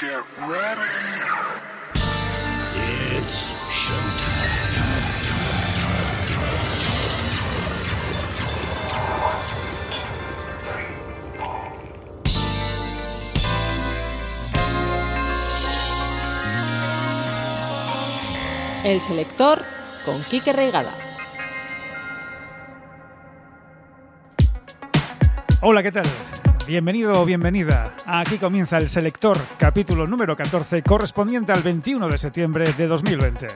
Get 0.00 0.24
ready. 0.48 0.80
It's 3.18 3.52
showtime. 3.70 4.80
El 18.84 19.02
selector 19.02 19.62
con 20.06 20.22
Quique 20.22 20.54
Reigada. 20.54 20.90
Hola, 25.60 25.82
¿qué 25.82 25.92
tal? 25.92 26.04
Bienvenido 26.70 27.20
o 27.20 27.24
bienvenida. 27.24 27.92
Aquí 28.06 28.38
comienza 28.38 28.78
el 28.78 28.88
Selector, 28.88 29.36
capítulo 29.58 30.06
número 30.06 30.36
14, 30.36 30.84
correspondiente 30.84 31.50
al 31.50 31.64
21 31.64 32.06
de 32.06 32.16
septiembre 32.16 32.72
de 32.78 32.86
2020. 32.86 33.48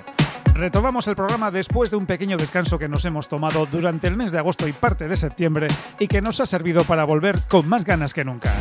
Retomamos 0.54 1.06
el 1.06 1.14
programa 1.14 1.52
después 1.52 1.92
de 1.92 1.96
un 1.96 2.06
pequeño 2.06 2.36
descanso 2.36 2.76
que 2.76 2.88
nos 2.88 3.04
hemos 3.04 3.28
tomado 3.28 3.66
durante 3.66 4.08
el 4.08 4.16
mes 4.16 4.32
de 4.32 4.40
agosto 4.40 4.66
y 4.66 4.72
parte 4.72 5.06
de 5.06 5.16
septiembre 5.16 5.68
y 6.00 6.08
que 6.08 6.22
nos 6.22 6.40
ha 6.40 6.46
servido 6.46 6.82
para 6.82 7.04
volver 7.04 7.38
con 7.46 7.68
más 7.68 7.84
ganas 7.84 8.14
que 8.14 8.24
nunca. 8.24 8.52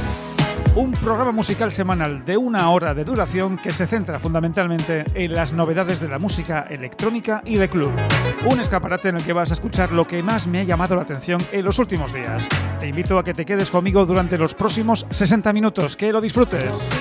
Un 0.76 0.92
programa 0.92 1.32
musical 1.32 1.72
semanal 1.72 2.26
de 2.26 2.36
una 2.36 2.72
hora 2.72 2.96
de 2.96 3.04
duración 3.04 3.60
que 3.60 3.70
se 3.70 3.86
centra 3.86 4.18
fundamentalmente 4.18 5.06
en 5.14 5.32
las 5.32 5.54
novedades 5.54 6.00
de 6.00 6.08
la 6.08 6.18
música 6.18 6.66
electrónica 6.68 7.44
y 7.46 7.58
de 7.58 7.70
club. 7.70 7.94
Un 8.50 8.60
escaparate 8.60 9.10
en 9.10 9.18
el 9.18 9.24
que 9.24 9.34
vas 9.34 9.52
a 9.52 9.54
escuchar 9.54 9.92
lo 9.92 10.06
que 10.06 10.24
más 10.24 10.48
me 10.48 10.62
ha 10.62 10.64
llamado 10.64 10.96
la 10.96 11.04
atención 11.04 11.40
en 11.52 11.64
los 11.64 11.78
últimos 11.78 12.12
días. 12.12 12.50
Te 12.80 12.88
invito 12.88 13.20
a 13.20 13.24
que 13.24 13.36
te 13.36 13.46
quedes 13.46 13.70
conmigo 13.70 14.04
durante 14.08 14.36
los 14.36 14.56
próximos 14.56 15.06
60 15.12 15.54
minutos. 15.54 15.96
Que 15.96 16.12
lo 16.12 16.20
disfrutes. 16.20 16.92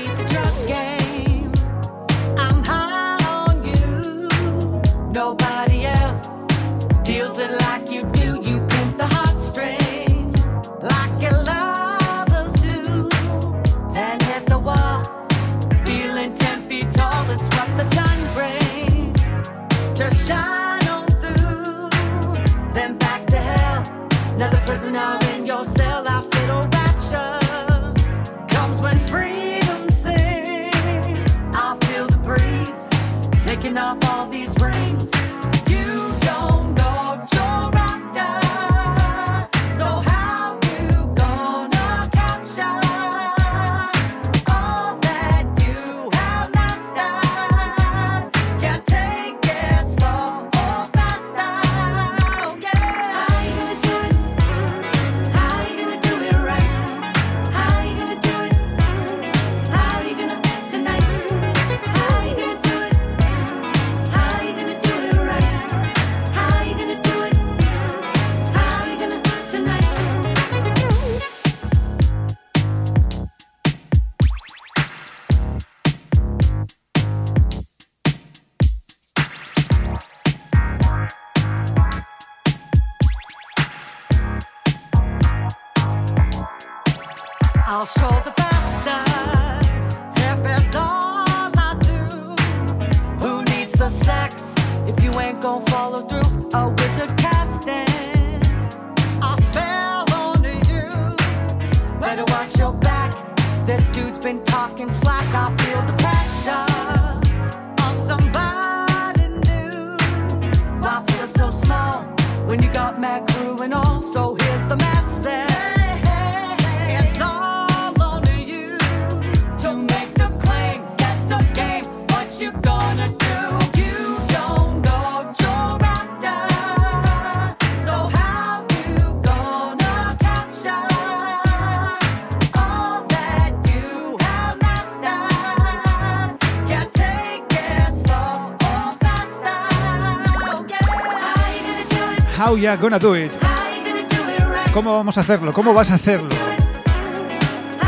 How 142.53 142.59
you 142.59 142.77
gonna 142.77 142.99
do 142.99 143.15
it? 143.15 143.33
How 143.33 143.49
ya 143.49 143.87
gonna 143.87 144.09
do 144.11 144.67
it? 144.67 144.73
¿Cómo 144.75 144.93
vamos 144.93 145.17
a 145.17 145.23
hacerlo? 145.23 145.55
¿Cómo 145.55 145.73
vas 145.73 145.91
a 145.91 145.95
hacerlo? 145.95 146.29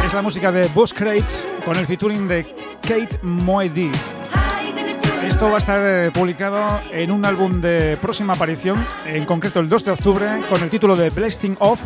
Es 0.06 0.14
la 0.14 0.22
música 0.22 0.50
de 0.50 0.68
Bush 0.68 0.94
Crates 0.94 1.46
con 1.66 1.76
el 1.76 1.86
featuring 1.86 2.26
de 2.26 2.46
Kate 2.80 3.18
Moedy. 3.20 3.90
Esto 5.28 5.50
va 5.50 5.56
a 5.56 5.58
estar 5.58 5.80
eh, 5.84 6.10
publicado 6.14 6.80
en 6.92 7.10
un 7.10 7.26
álbum 7.26 7.60
de 7.60 7.98
próxima 7.98 8.32
aparición, 8.32 8.82
en 9.04 9.26
concreto 9.26 9.60
el 9.60 9.68
2 9.68 9.84
de 9.84 9.90
octubre, 9.90 10.26
con 10.48 10.62
el 10.62 10.70
título 10.70 10.96
de 10.96 11.10
Blasting 11.10 11.58
Off, 11.58 11.82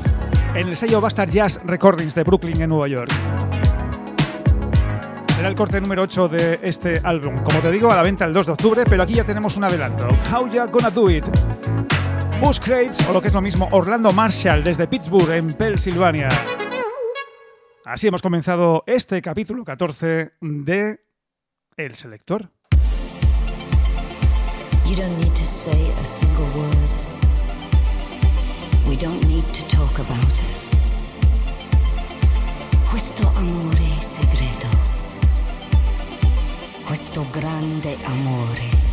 en 0.55 0.69
el 0.69 0.77
sello 0.77 1.00
Bastard 1.00 1.31
Jazz 1.31 1.60
Recordings 1.65 2.15
de 2.15 2.22
Brooklyn, 2.22 2.62
en 2.62 2.69
Nueva 2.69 2.87
York. 2.87 3.10
Será 5.34 5.49
el 5.49 5.56
corte 5.56 5.81
número 5.81 6.03
8 6.03 6.28
de 6.28 6.60
este 6.62 7.00
álbum. 7.03 7.43
Como 7.43 7.59
te 7.59 7.72
digo, 7.72 7.91
a 7.91 7.97
la 7.97 8.03
venta 8.03 8.25
el 8.25 8.33
2 8.33 8.47
de 8.47 8.53
octubre, 8.53 8.84
pero 8.89 9.03
aquí 9.03 9.15
ya 9.15 9.25
tenemos 9.25 9.56
un 9.56 9.65
adelanto. 9.65 10.06
How 10.33 10.49
Ya 10.49 10.66
Gonna 10.66 10.91
Do 10.91 11.10
It? 11.10 11.25
Bush 12.41 12.60
Crates, 12.60 13.06
o 13.09 13.12
lo 13.12 13.21
que 13.21 13.28
es 13.28 13.34
lo 13.34 13.41
mismo, 13.41 13.69
Orlando 13.72 14.12
Marshall, 14.12 14.62
desde 14.62 14.87
Pittsburgh, 14.87 15.31
en 15.31 15.49
Pensilvania. 15.53 16.28
Así 17.84 18.06
hemos 18.06 18.22
comenzado 18.22 18.84
este 18.87 19.21
capítulo 19.21 19.65
14 19.65 20.34
de 20.41 21.00
El 21.77 21.94
Selector. 21.97 22.50
You 24.87 24.97
don't 24.97 25.16
need 25.19 25.32
to 25.32 25.44
say 25.44 25.91
a 26.00 26.04
single 26.04 26.47
word. 26.54 26.91
We 28.88 28.97
don't 28.97 29.21
need 29.27 29.44
to 29.44 29.66
talk 29.69 29.98
about 29.98 30.32
it. 30.32 30.59
Questo 32.88 33.28
amore 33.37 34.00
segreto. 34.00 34.69
Questo 36.87 37.27
grande 37.33 37.97
amore. 38.07 38.87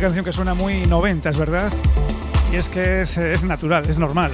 Canción 0.00 0.24
que 0.24 0.32
suena 0.32 0.54
muy 0.54 0.86
noventas, 0.86 1.36
¿verdad? 1.36 1.70
Y 2.50 2.56
es 2.56 2.70
que 2.70 3.02
es, 3.02 3.18
es 3.18 3.44
natural, 3.44 3.84
es 3.86 3.98
normal. 3.98 4.32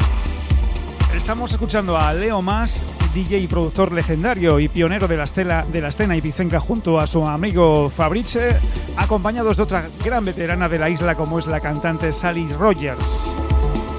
Estamos 1.16 1.50
escuchando 1.50 1.96
a 1.96 2.12
Leo 2.14 2.40
Mas, 2.40 2.84
DJ 3.12 3.40
y 3.40 3.46
productor 3.48 3.90
legendario 3.90 4.60
y 4.60 4.68
pionero 4.68 5.08
de 5.08 5.16
la, 5.16 5.24
estela, 5.24 5.64
de 5.64 5.80
la 5.80 5.88
escena 5.88 6.16
ibicenca 6.16 6.60
junto 6.60 7.00
a 7.00 7.08
su 7.08 7.26
amigo 7.26 7.90
Fabrice, 7.90 8.56
acompañados 8.96 9.56
de 9.56 9.64
otra 9.64 9.86
gran 10.04 10.24
veterana 10.24 10.68
de 10.68 10.78
la 10.78 10.88
isla 10.88 11.16
como 11.16 11.38
es 11.40 11.48
la 11.48 11.58
cantante 11.58 12.12
Sally 12.12 12.46
Rogers, 12.52 13.34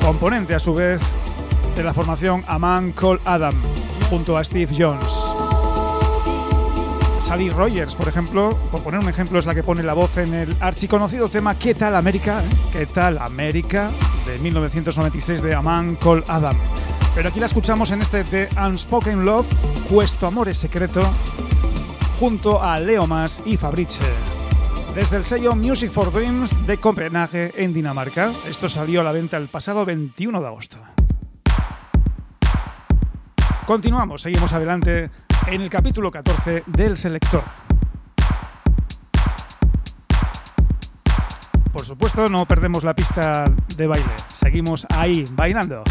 componente 0.02 0.56
a 0.56 0.60
su 0.60 0.74
vez 0.74 1.02
de 1.76 1.84
la 1.84 1.94
formación 1.94 2.46
A 2.48 2.58
Man 2.58 2.94
Called 2.94 3.20
Adam, 3.26 3.56
junto 4.10 4.38
a 4.38 4.44
Steve 4.44 4.74
Jones. 4.78 5.27
Sally 7.28 7.50
Rogers, 7.50 7.94
por 7.94 8.08
ejemplo, 8.08 8.58
por 8.72 8.82
poner 8.82 9.02
un 9.02 9.10
ejemplo, 9.10 9.38
es 9.38 9.46
la 9.46 9.54
que 9.54 9.62
pone 9.62 9.84
la 9.84 9.92
voz 9.92 10.18
en 10.18 10.34
el 10.34 10.56
archiconocido 10.62 11.28
tema 11.28 11.60
¿Qué 11.60 11.76
tal 11.76 11.94
América? 11.94 12.42
¿Qué 12.72 12.86
tal 12.86 13.18
América? 13.18 13.90
de 14.26 14.40
1996 14.40 15.42
de 15.42 15.54
A 15.54 15.62
Man 15.62 15.98
Called 15.98 16.24
Adam. 16.30 16.56
Pero 17.14 17.28
aquí 17.28 17.42
la 17.42 17.48
escuchamos 17.48 17.92
en 17.92 18.02
este 18.02 18.24
The 18.24 18.48
Unspoken 18.66 19.26
Love, 19.26 19.46
Cuesto 19.90 20.26
Amore 20.26 20.54
Secreto, 20.54 21.02
junto 22.18 22.64
a 22.64 22.80
Leo 22.80 23.06
Mas 23.08 23.42
y 23.46 23.58
Fabrice. 23.58 24.06
Desde 24.96 25.18
el 25.18 25.26
sello 25.26 25.54
Music 25.54 25.92
for 25.92 26.14
Dreams 26.14 26.66
de 26.66 26.78
Copenhague 26.78 27.52
en 27.58 27.74
Dinamarca. 27.74 28.32
Esto 28.50 28.70
salió 28.70 29.02
a 29.02 29.04
la 29.04 29.12
venta 29.12 29.36
el 29.36 29.50
pasado 29.50 29.84
21 29.84 30.40
de 30.40 30.48
agosto. 30.48 30.78
Continuamos, 33.66 34.22
seguimos 34.22 34.54
adelante 34.54 35.10
en 35.46 35.62
el 35.62 35.70
capítulo 35.70 36.12
14 36.12 36.64
del 36.66 36.98
selector. 36.98 37.44
Por 41.72 41.86
supuesto, 41.86 42.28
no 42.28 42.46
perdemos 42.46 42.84
la 42.84 42.96
pista 42.96 43.46
de 43.76 43.88
baile. 43.88 44.12
Seguimos 44.28 44.88
ahí, 44.90 45.24
bailando. 45.34 45.84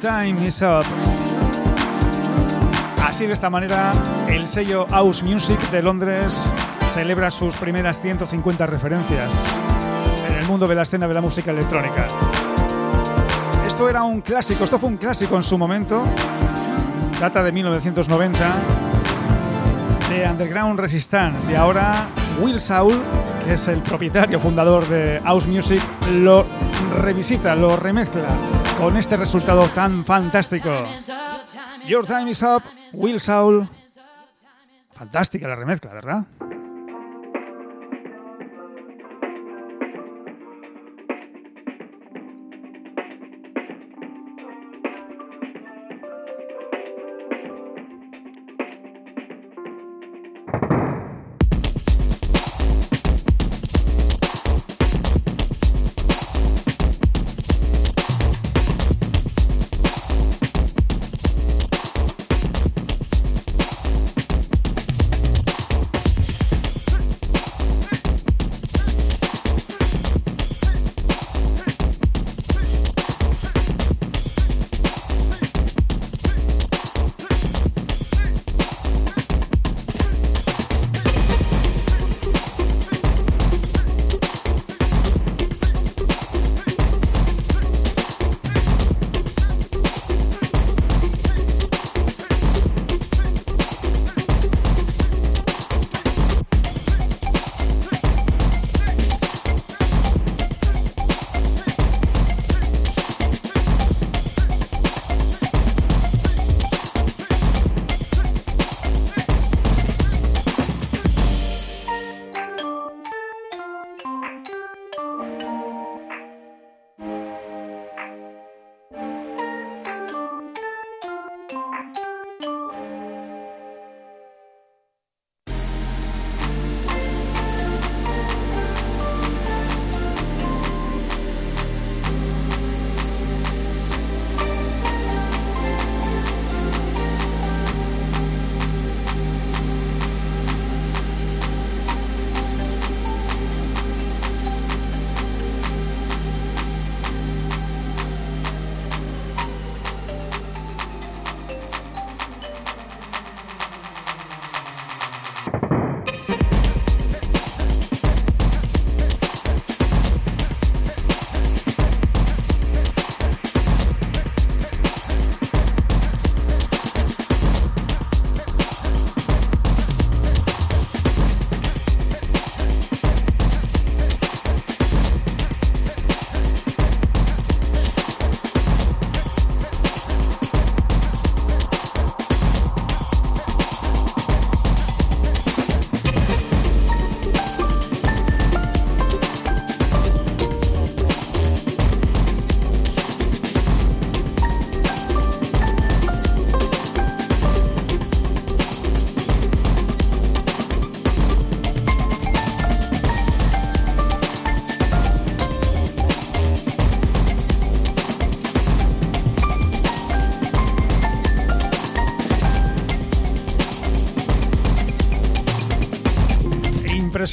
Time 0.00 0.46
is 0.46 0.62
Up. 0.62 0.84
Así 3.04 3.26
de 3.26 3.34
esta 3.34 3.50
manera, 3.50 3.92
el 4.28 4.48
sello 4.48 4.86
House 4.88 5.22
Music 5.22 5.60
de 5.70 5.82
Londres 5.82 6.50
celebra 6.94 7.28
sus 7.28 7.54
primeras 7.56 8.00
150 8.00 8.64
referencias 8.64 9.60
en 10.26 10.32
el 10.36 10.46
mundo 10.46 10.66
de 10.66 10.74
la 10.74 10.82
escena 10.82 11.06
de 11.06 11.12
la 11.12 11.20
música 11.20 11.50
electrónica. 11.50 12.06
Esto 13.66 13.90
era 13.90 14.02
un 14.02 14.22
clásico, 14.22 14.64
esto 14.64 14.78
fue 14.78 14.88
un 14.88 14.96
clásico 14.96 15.36
en 15.36 15.42
su 15.42 15.58
momento, 15.58 16.06
data 17.20 17.42
de 17.42 17.52
1990, 17.52 18.54
de 20.08 20.30
Underground 20.30 20.80
Resistance 20.80 21.52
y 21.52 21.56
ahora 21.56 22.08
Will 22.40 22.58
Saul, 22.58 22.98
que 23.44 23.52
es 23.52 23.68
el 23.68 23.82
propietario 23.82 24.40
fundador 24.40 24.88
de 24.88 25.20
House 25.24 25.46
Music, 25.46 25.82
lo 26.10 26.46
revisita, 27.02 27.54
lo 27.54 27.76
remezcla 27.76 28.49
con 28.80 28.96
este 28.96 29.16
resultado 29.16 29.68
tan 29.68 30.04
fantástico. 30.04 30.70
Your 31.86 32.06
time 32.06 32.30
is 32.30 32.42
Up, 32.42 32.62
Will 32.94 33.20
Saul. 33.20 33.68
Fantástica 34.92 35.46
la 35.46 35.54
remezcla, 35.54 35.92
¿verdad? 35.92 36.24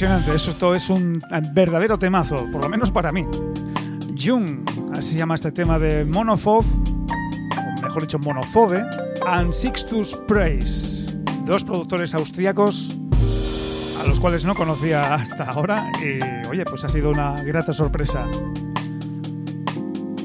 Impresionante, 0.00 0.36
esto 0.36 0.76
es 0.76 0.90
un 0.90 1.20
verdadero 1.54 1.98
temazo, 1.98 2.46
por 2.52 2.62
lo 2.62 2.68
menos 2.68 2.92
para 2.92 3.10
mí. 3.10 3.26
Jung, 4.16 4.60
así 4.96 5.14
se 5.14 5.18
llama 5.18 5.34
este 5.34 5.50
tema 5.50 5.76
de 5.80 6.04
Monophobe, 6.04 6.68
o 6.68 7.82
mejor 7.82 8.02
dicho, 8.02 8.16
Monophobe, 8.20 8.86
and 9.26 9.52
Sixtus 9.52 10.14
Praise, 10.28 11.18
dos 11.44 11.64
productores 11.64 12.14
austríacos 12.14 12.96
a 14.00 14.06
los 14.06 14.20
cuales 14.20 14.44
no 14.44 14.54
conocía 14.54 15.14
hasta 15.14 15.42
ahora 15.42 15.90
y 16.00 16.46
oye, 16.46 16.64
pues 16.64 16.84
ha 16.84 16.88
sido 16.88 17.10
una 17.10 17.32
grata 17.42 17.72
sorpresa. 17.72 18.24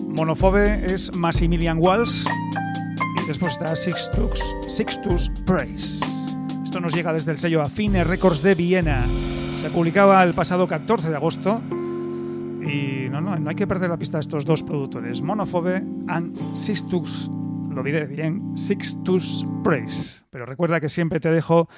Monophobe 0.08 0.86
es 0.86 1.12
Maximilian 1.16 1.80
Walsh 1.80 2.28
y 3.24 3.28
después 3.28 3.54
está 3.54 3.76
Sixtus, 3.76 4.40
Sixtus 4.68 5.32
Praise. 5.48 6.06
Esto 6.64 6.80
nos 6.80 6.94
llega 6.94 7.12
desde 7.12 7.32
el 7.32 7.40
sello 7.40 7.64
Affine 7.64 8.04
Records 8.04 8.44
de 8.44 8.54
Viena. 8.54 9.08
Se 9.56 9.70
publicaba 9.70 10.24
el 10.24 10.34
pasado 10.34 10.68
14 10.68 11.10
de 11.10 11.16
agosto 11.16 11.62
y 11.70 13.08
no, 13.10 13.22
no, 13.22 13.36
no 13.38 13.50
hay 13.50 13.56
que 13.56 13.68
perder 13.68 13.90
la 13.90 13.98
pista 13.98 14.18
de 14.18 14.22
estos 14.22 14.46
dos 14.46 14.64
productores, 14.64 15.22
Monophobe 15.22 15.84
and 16.08 16.36
Sixtus, 16.56 17.30
lo 17.70 17.84
diré 17.84 18.06
bien, 18.06 18.58
Sixtus 18.58 19.46
Praise. 19.64 20.26
Pero 20.30 20.46
recuerda 20.46 20.80
que 20.80 20.90
siempre 20.90 21.20
te 21.20 21.30
dejo 21.30 21.70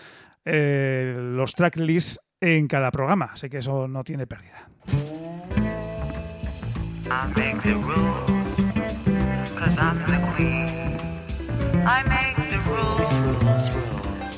eh, 0.45 1.15
los 1.17 1.53
tracklists 1.55 2.19
en 2.39 2.67
cada 2.67 2.91
programa, 2.91 3.29
así 3.33 3.49
que 3.49 3.57
eso 3.59 3.87
no 3.87 4.03
tiene 4.03 4.27
pérdida. 4.27 4.69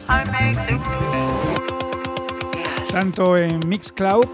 I 0.09 0.25
make 0.25 0.55
the 0.67 0.73
rules. 0.73 1.56
Tanto 2.99 3.37
en 3.37 3.59
Mixcloud 3.67 4.25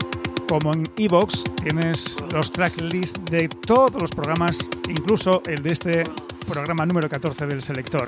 como 0.47 0.71
en 0.73 0.83
Evox 0.95 1.43
tienes 1.61 2.15
los 2.31 2.49
tracklists 2.49 3.19
de 3.29 3.49
todos 3.49 4.01
los 4.01 4.11
programas, 4.11 4.69
incluso 4.87 5.41
el 5.47 5.61
de 5.61 5.73
este 5.73 6.03
programa 6.47 6.85
número 6.85 7.09
14 7.09 7.45
del 7.45 7.61
selector. 7.61 8.07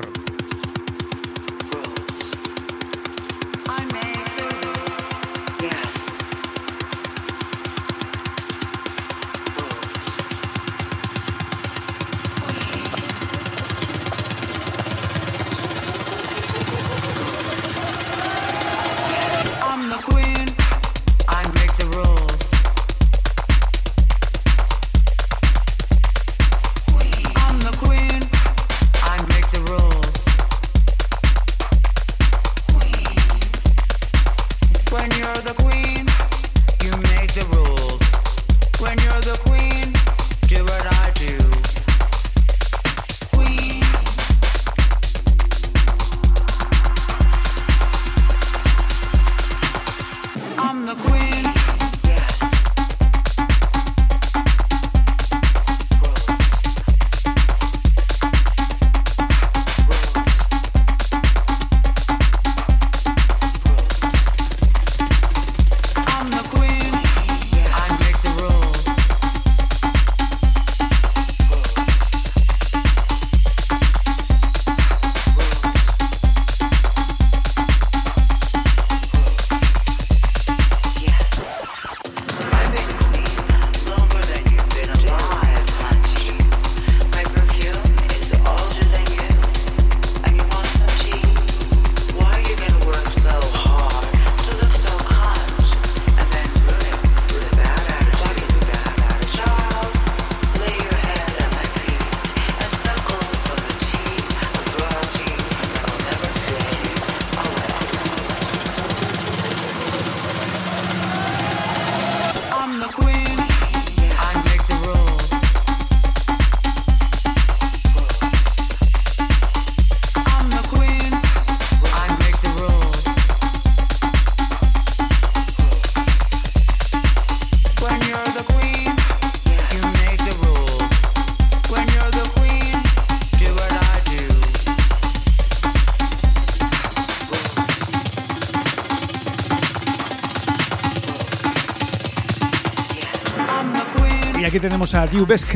Tenemos 144.86 144.96
a 144.96 145.06
Dubesk, 145.08 145.56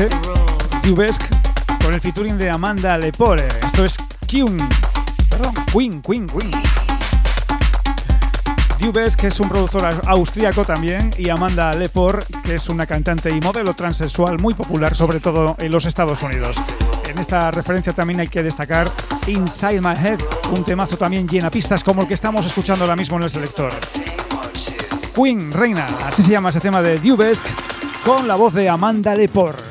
Dubesk 0.83 1.21
con 1.83 1.93
el 1.93 2.01
featuring 2.01 2.37
de 2.37 2.49
Amanda 2.49 2.97
Lepore. 2.97 3.47
Esto 3.63 3.85
es 3.85 3.97
Kyun, 4.25 4.57
perdón, 5.29 5.53
Queen, 5.71 6.01
Queen, 6.01 6.25
Queen. 6.27 6.51
Dubesk 8.79 9.25
es 9.25 9.39
un 9.39 9.49
productor 9.49 9.83
au- 9.85 10.01
austríaco 10.07 10.63
también 10.65 11.11
y 11.17 11.29
Amanda 11.29 11.71
Lepore, 11.73 12.19
que 12.43 12.55
es 12.55 12.69
una 12.69 12.85
cantante 12.87 13.29
y 13.29 13.39
modelo 13.41 13.73
transexual 13.75 14.39
muy 14.39 14.53
popular, 14.55 14.95
sobre 14.95 15.19
todo 15.19 15.55
en 15.59 15.71
los 15.71 15.85
Estados 15.85 16.23
Unidos. 16.23 16.57
En 17.07 17.19
esta 17.19 17.51
referencia 17.51 17.93
también 17.93 18.21
hay 18.21 18.27
que 18.29 18.41
destacar 18.41 18.89
Inside 19.27 19.81
My 19.81 19.93
Head, 19.93 20.19
un 20.53 20.63
temazo 20.63 20.97
también 20.97 21.27
llena 21.27 21.51
pistas 21.51 21.83
como 21.83 22.01
el 22.03 22.07
que 22.07 22.13
estamos 22.15 22.45
escuchando 22.45 22.85
ahora 22.85 22.95
mismo 22.95 23.17
en 23.17 23.23
el 23.23 23.29
selector. 23.29 23.71
Queen, 25.13 25.51
Reina, 25.51 25.85
así 26.07 26.23
se 26.23 26.31
llama 26.31 26.49
ese 26.49 26.61
tema 26.61 26.81
de 26.81 26.97
Dubesk, 26.97 27.45
con 28.09 28.27
la 28.27 28.33
voz 28.35 28.55
de 28.55 28.67
Amanda 28.67 29.13
Lepore. 29.13 29.68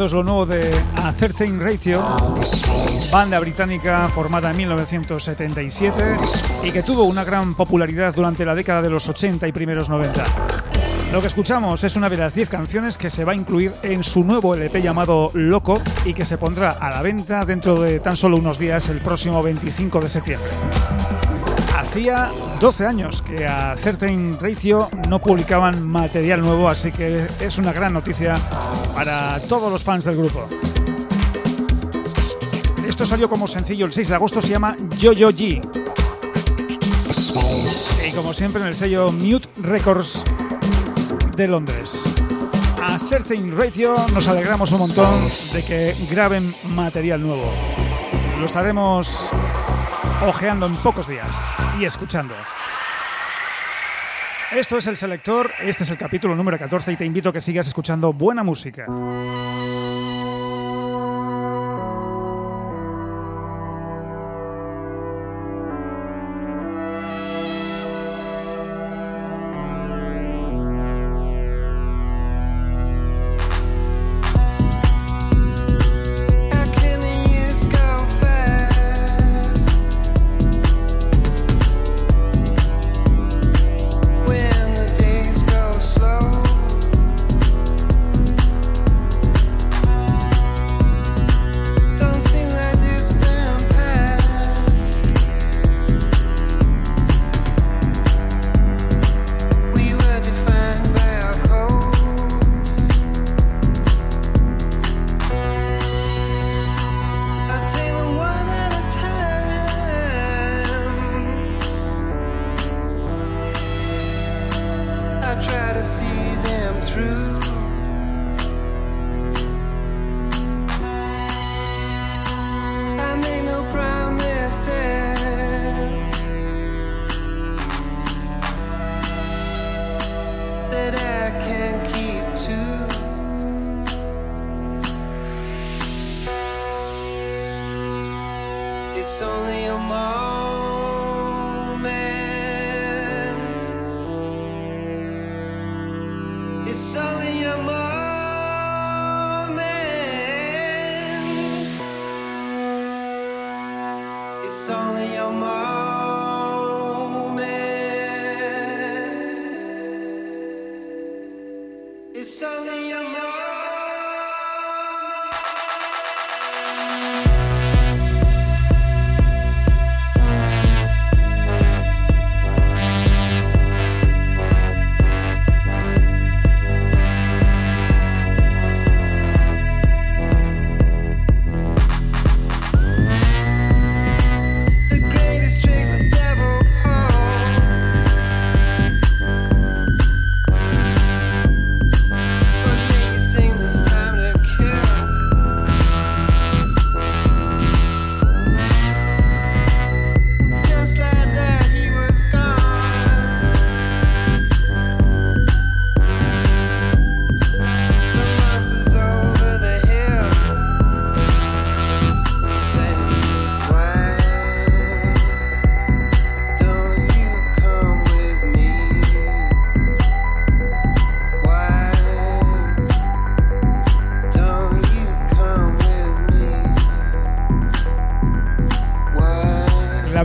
Es 0.00 0.12
lo 0.14 0.22
nuevo 0.22 0.46
de 0.46 0.72
A 0.96 1.12
Certain 1.12 1.60
Ratio, 1.60 2.02
banda 3.12 3.38
británica 3.38 4.08
formada 4.08 4.50
en 4.50 4.56
1977 4.56 6.16
y 6.62 6.72
que 6.72 6.82
tuvo 6.82 7.04
una 7.04 7.22
gran 7.22 7.54
popularidad 7.54 8.14
durante 8.14 8.46
la 8.46 8.54
década 8.54 8.80
de 8.80 8.88
los 8.88 9.06
80 9.06 9.46
y 9.46 9.52
primeros 9.52 9.90
90. 9.90 10.24
Lo 11.12 11.20
que 11.20 11.26
escuchamos 11.26 11.84
es 11.84 11.96
una 11.96 12.08
de 12.08 12.16
las 12.16 12.34
10 12.34 12.48
canciones 12.48 12.96
que 12.96 13.10
se 13.10 13.26
va 13.26 13.32
a 13.32 13.36
incluir 13.36 13.72
en 13.82 14.02
su 14.02 14.24
nuevo 14.24 14.54
LP 14.54 14.80
llamado 14.80 15.30
Loco 15.34 15.78
y 16.06 16.14
que 16.14 16.24
se 16.24 16.38
pondrá 16.38 16.70
a 16.70 16.88
la 16.88 17.02
venta 17.02 17.44
dentro 17.44 17.78
de 17.78 18.00
tan 18.00 18.16
solo 18.16 18.38
unos 18.38 18.58
días 18.58 18.88
el 18.88 19.02
próximo 19.02 19.42
25 19.42 20.00
de 20.00 20.08
septiembre. 20.08 20.50
Hacía 21.90 22.30
12 22.60 22.86
años 22.86 23.20
que 23.20 23.48
a 23.48 23.76
Certain 23.76 24.38
Ratio 24.40 24.88
no 25.08 25.20
publicaban 25.20 25.88
material 25.88 26.40
nuevo, 26.40 26.68
así 26.68 26.92
que 26.92 27.26
es 27.40 27.58
una 27.58 27.72
gran 27.72 27.92
noticia 27.92 28.36
para 28.94 29.40
todos 29.48 29.72
los 29.72 29.82
fans 29.82 30.04
del 30.04 30.16
grupo. 30.16 30.46
Esto 32.86 33.04
salió 33.04 33.28
como 33.28 33.48
sencillo 33.48 33.86
el 33.86 33.92
6 33.92 34.06
de 34.06 34.14
agosto, 34.14 34.40
se 34.40 34.50
llama 34.50 34.76
Yo-Yo 34.98 35.30
G. 35.30 35.60
Y 38.08 38.12
como 38.12 38.32
siempre 38.34 38.62
en 38.62 38.68
el 38.68 38.76
sello 38.76 39.10
Mute 39.10 39.48
Records 39.60 40.24
de 41.34 41.48
Londres. 41.48 42.14
A 42.80 43.00
Certain 43.00 43.58
Radio 43.58 43.96
nos 44.14 44.28
alegramos 44.28 44.70
un 44.70 44.78
montón 44.78 45.28
de 45.52 45.64
que 45.64 45.96
graben 46.08 46.54
material 46.62 47.20
nuevo. 47.20 47.50
Lo 48.38 48.46
estaremos 48.46 49.28
ojeando 50.22 50.66
en 50.66 50.76
pocos 50.76 51.08
días 51.08 51.56
y 51.78 51.84
escuchando. 51.84 52.34
Esto 54.52 54.76
es 54.76 54.86
el 54.86 54.96
selector, 54.96 55.50
este 55.60 55.84
es 55.84 55.90
el 55.90 55.96
capítulo 55.96 56.34
número 56.34 56.58
14 56.58 56.92
y 56.92 56.96
te 56.96 57.04
invito 57.04 57.28
a 57.28 57.32
que 57.32 57.40
sigas 57.40 57.66
escuchando 57.68 58.12
buena 58.12 58.42
música. 58.42 58.86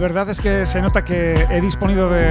Verdad 0.05 0.29
es 0.29 0.39
que 0.39 0.67
se 0.67 0.83
nota 0.83 1.03
que 1.03 1.33
he 1.49 1.59
disponido 1.61 2.11
de 2.11 2.29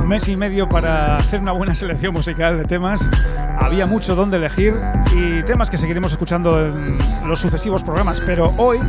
un 0.00 0.08
mes 0.08 0.26
y 0.26 0.36
medio 0.36 0.68
para 0.68 1.16
hacer 1.16 1.38
una 1.38 1.52
buena 1.52 1.72
selección 1.76 2.12
musical 2.12 2.58
de 2.58 2.64
temas. 2.64 3.08
Había 3.56 3.86
mucho 3.86 4.16
donde 4.16 4.36
elegir 4.36 4.74
y 5.14 5.44
temas 5.44 5.70
que 5.70 5.76
seguiremos 5.76 6.10
escuchando 6.10 6.58
en 6.66 6.98
los 7.28 7.38
sucesivos 7.38 7.84
programas, 7.84 8.20
pero 8.26 8.52
hoy, 8.56 8.80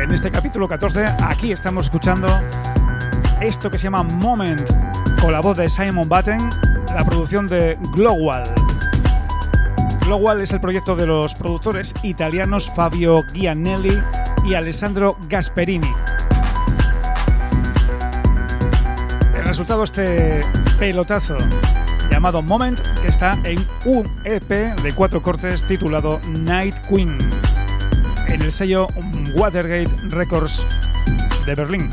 en 0.00 0.12
este 0.12 0.30
capítulo 0.30 0.68
14, 0.68 1.04
aquí 1.20 1.50
estamos 1.50 1.86
escuchando 1.86 2.28
esto 3.40 3.72
que 3.72 3.78
se 3.78 3.84
llama 3.88 4.04
Moment, 4.04 4.62
con 5.20 5.32
la 5.32 5.40
voz 5.40 5.56
de 5.56 5.68
Simon 5.68 6.08
Batten, 6.08 6.48
la 6.94 7.04
producción 7.04 7.48
de 7.48 7.76
Glowal. 7.90 8.44
Glowal 10.04 10.40
es 10.42 10.52
el 10.52 10.60
proyecto 10.60 10.94
de 10.94 11.06
los 11.06 11.34
productores 11.34 11.92
italianos 12.04 12.70
Fabio 12.70 13.24
Gianelli 13.34 13.98
y 14.44 14.54
Alessandro 14.54 15.16
Gasperini. 15.28 15.90
Resultado 19.52 19.84
este 19.84 20.40
pelotazo 20.78 21.36
llamado 22.10 22.40
Moment 22.40 22.80
que 23.02 23.08
está 23.08 23.38
en 23.44 23.62
un 23.84 24.10
EP 24.24 24.48
de 24.48 24.94
cuatro 24.94 25.20
cortes 25.20 25.68
titulado 25.68 26.18
Night 26.26 26.74
Queen 26.88 27.18
en 28.28 28.40
el 28.40 28.50
sello 28.50 28.86
Watergate 29.34 29.90
Records 30.08 30.64
de 31.44 31.54
Berlín. 31.54 31.90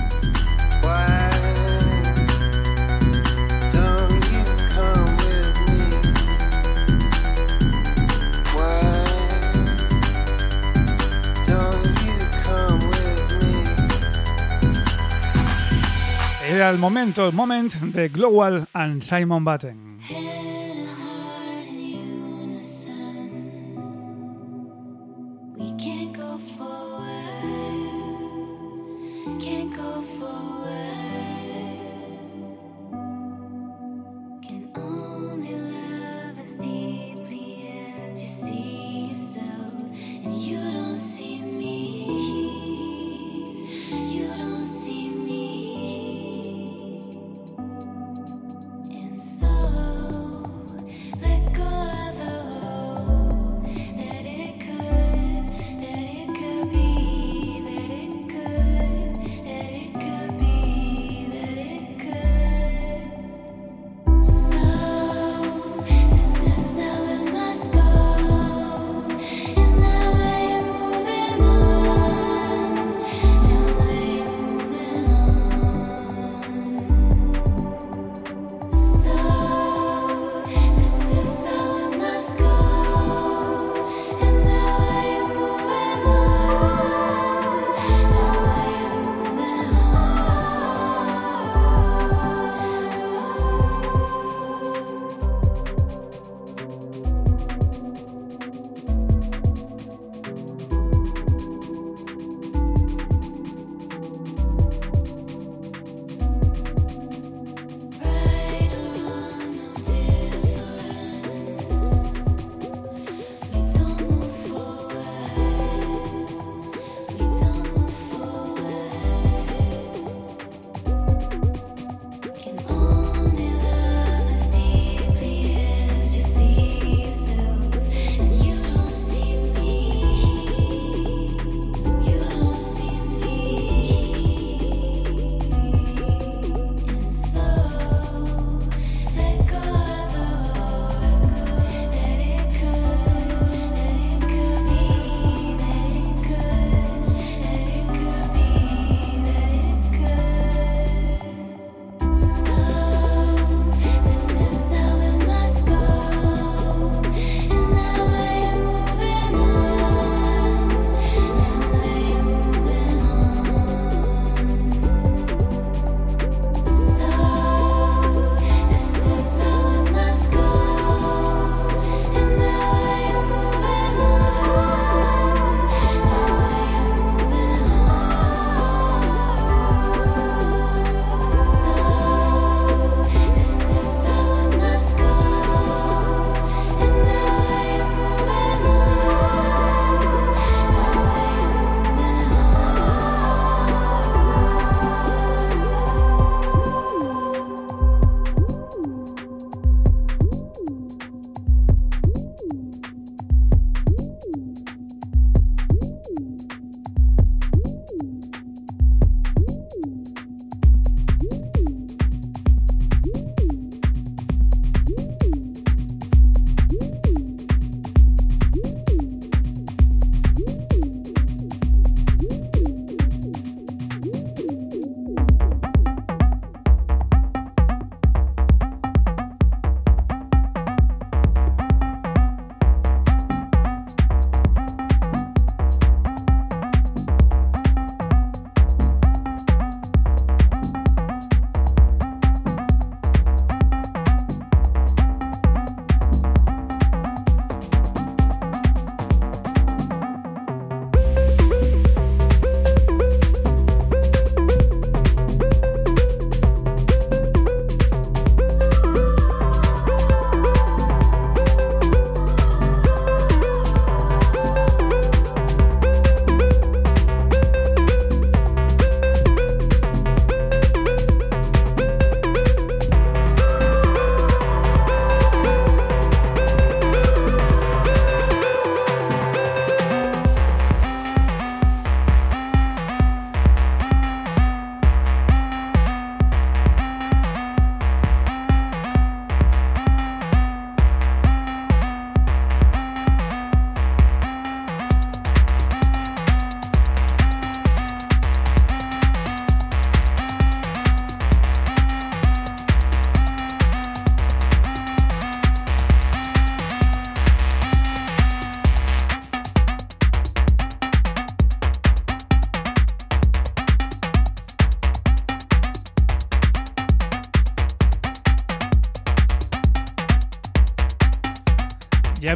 Era 16.59 16.71
el 16.71 16.77
momento, 16.77 17.25
el 17.25 17.31
moment 17.31 17.71
de 17.71 18.09
Global 18.09 18.67
and 18.73 19.01
Simon 19.01 19.45
Batten. 19.45 19.88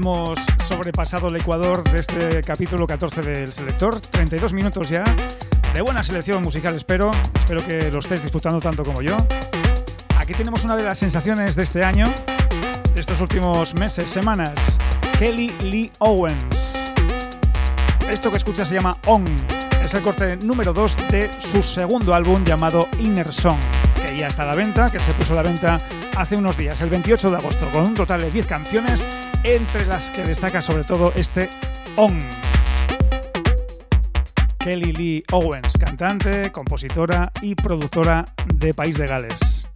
Hemos 0.04 0.38
sobrepasado 0.62 1.30
el 1.30 1.38
ecuador 1.38 1.82
de 1.90 1.98
este 2.02 2.42
capítulo 2.42 2.86
14 2.86 3.22
del 3.22 3.54
selector. 3.54 4.02
32 4.02 4.52
minutos 4.52 4.90
ya 4.90 5.06
de 5.74 5.80
buena 5.80 6.04
selección 6.04 6.44
musical, 6.44 6.76
espero. 6.76 7.10
Espero 7.34 7.66
que 7.66 7.90
lo 7.90 8.00
estéis 8.00 8.22
disfrutando 8.22 8.60
tanto 8.60 8.84
como 8.84 9.02
yo. 9.02 9.16
Aquí 10.18 10.34
tenemos 10.34 10.66
una 10.66 10.76
de 10.76 10.84
las 10.84 11.00
sensaciones 11.00 11.56
de 11.56 11.64
este 11.64 11.86
año, 11.86 12.14
de 12.94 13.00
estos 13.00 13.22
últimos 13.22 13.76
meses, 13.76 14.10
semanas. 14.10 14.78
Kelly 15.18 15.52
Lee 15.62 15.90
Owens. 16.00 16.94
Esto 18.10 18.30
que 18.30 18.36
escuchas 18.36 18.68
se 18.68 18.76
llama 18.76 18.98
On. 19.06 19.24
Es 19.82 19.94
el 19.94 20.02
corte 20.02 20.36
número 20.36 20.74
2 20.74 20.98
de 21.12 21.32
su 21.40 21.64
segundo 21.64 22.14
álbum 22.14 22.44
llamado 22.44 22.90
Inner 23.00 23.32
Song, 23.32 23.60
que 24.02 24.18
ya 24.18 24.28
está 24.28 24.44
a 24.44 24.48
la 24.48 24.56
venta, 24.56 24.90
que 24.90 25.00
se 25.00 25.14
puso 25.14 25.32
a 25.32 25.38
la 25.38 25.44
venta 25.44 25.80
hace 26.18 26.36
unos 26.36 26.58
días, 26.58 26.82
el 26.82 26.90
28 26.90 27.32
de 27.32 27.38
agosto, 27.38 27.70
con 27.72 27.86
un 27.86 27.96
total 27.96 28.20
de 28.20 28.32
10 28.32 28.46
canciones, 28.48 29.08
entre 29.44 29.86
las 29.86 30.10
que 30.10 30.24
destaca 30.24 30.62
sobre 30.62 30.84
todo 30.84 31.12
este 31.16 31.50
On. 31.98 32.18
Kelly 34.60 34.94
Lee 34.94 35.24
Owens, 35.32 35.78
cantante, 35.78 36.52
compositora 36.52 37.32
y 37.42 37.54
productora 37.54 38.24
de 38.54 38.74
País 38.74 38.98
de 38.98 39.08
Gales. 39.08 39.68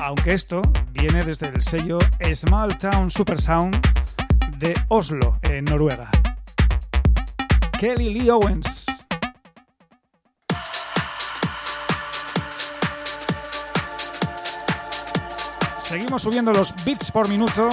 Aunque 0.00 0.32
esto 0.32 0.60
viene 0.90 1.24
desde 1.24 1.48
el 1.48 1.62
sello 1.62 1.98
Small 2.34 2.76
Town 2.78 3.08
Super 3.08 3.40
Sound 3.40 3.80
de 4.58 4.74
Oslo, 4.88 5.38
en 5.42 5.66
Noruega. 5.66 6.10
Kelly 7.78 8.12
Lee 8.12 8.30
Owens. 8.30 8.86
Seguimos 15.78 16.22
subiendo 16.22 16.52
los 16.52 16.74
bits 16.84 17.12
por 17.12 17.28
minuto. 17.28 17.68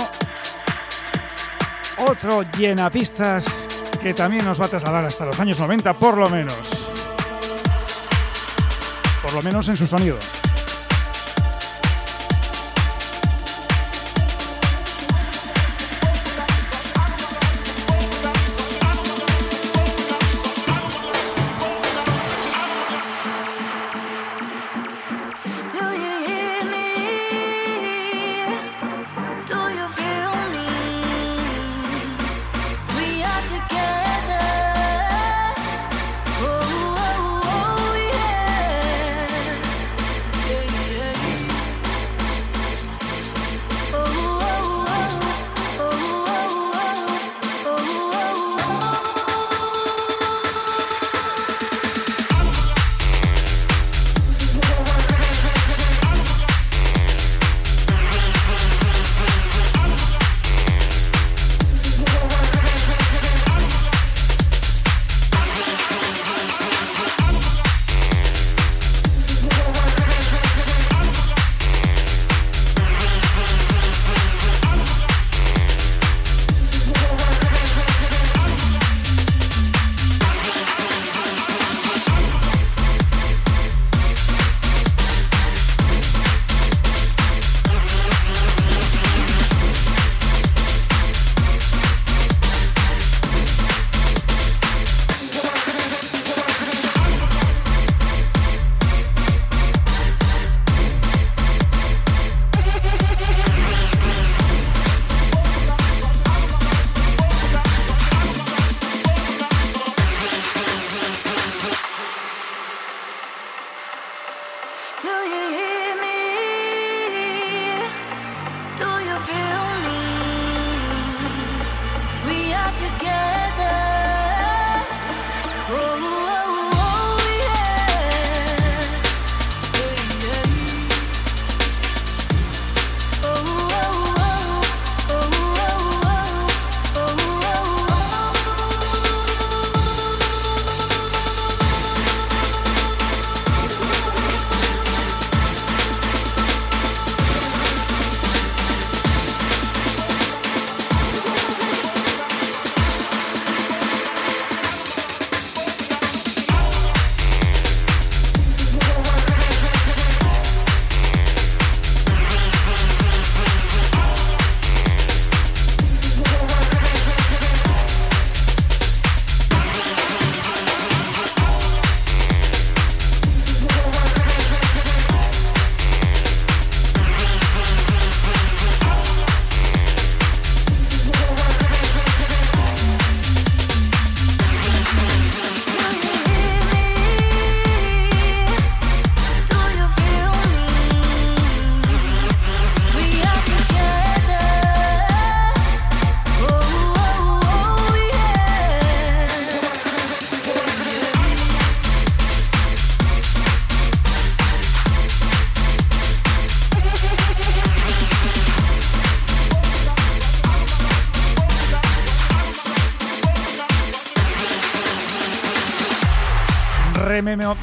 Otro 2.08 2.44
llenapistas 2.58 3.68
que 4.02 4.14
también 4.14 4.46
nos 4.46 4.60
va 4.60 4.66
a 4.66 4.70
trasladar 4.70 5.06
hasta 5.06 5.26
los 5.26 5.40
años 5.40 5.60
90, 5.60 5.94
por 5.94 6.18
lo 6.18 6.30
menos. 6.30 6.88
Por 9.22 9.34
lo 9.34 9.42
menos 9.42 9.68
en 9.68 9.76
su 9.76 9.86
sonido. 9.86 10.18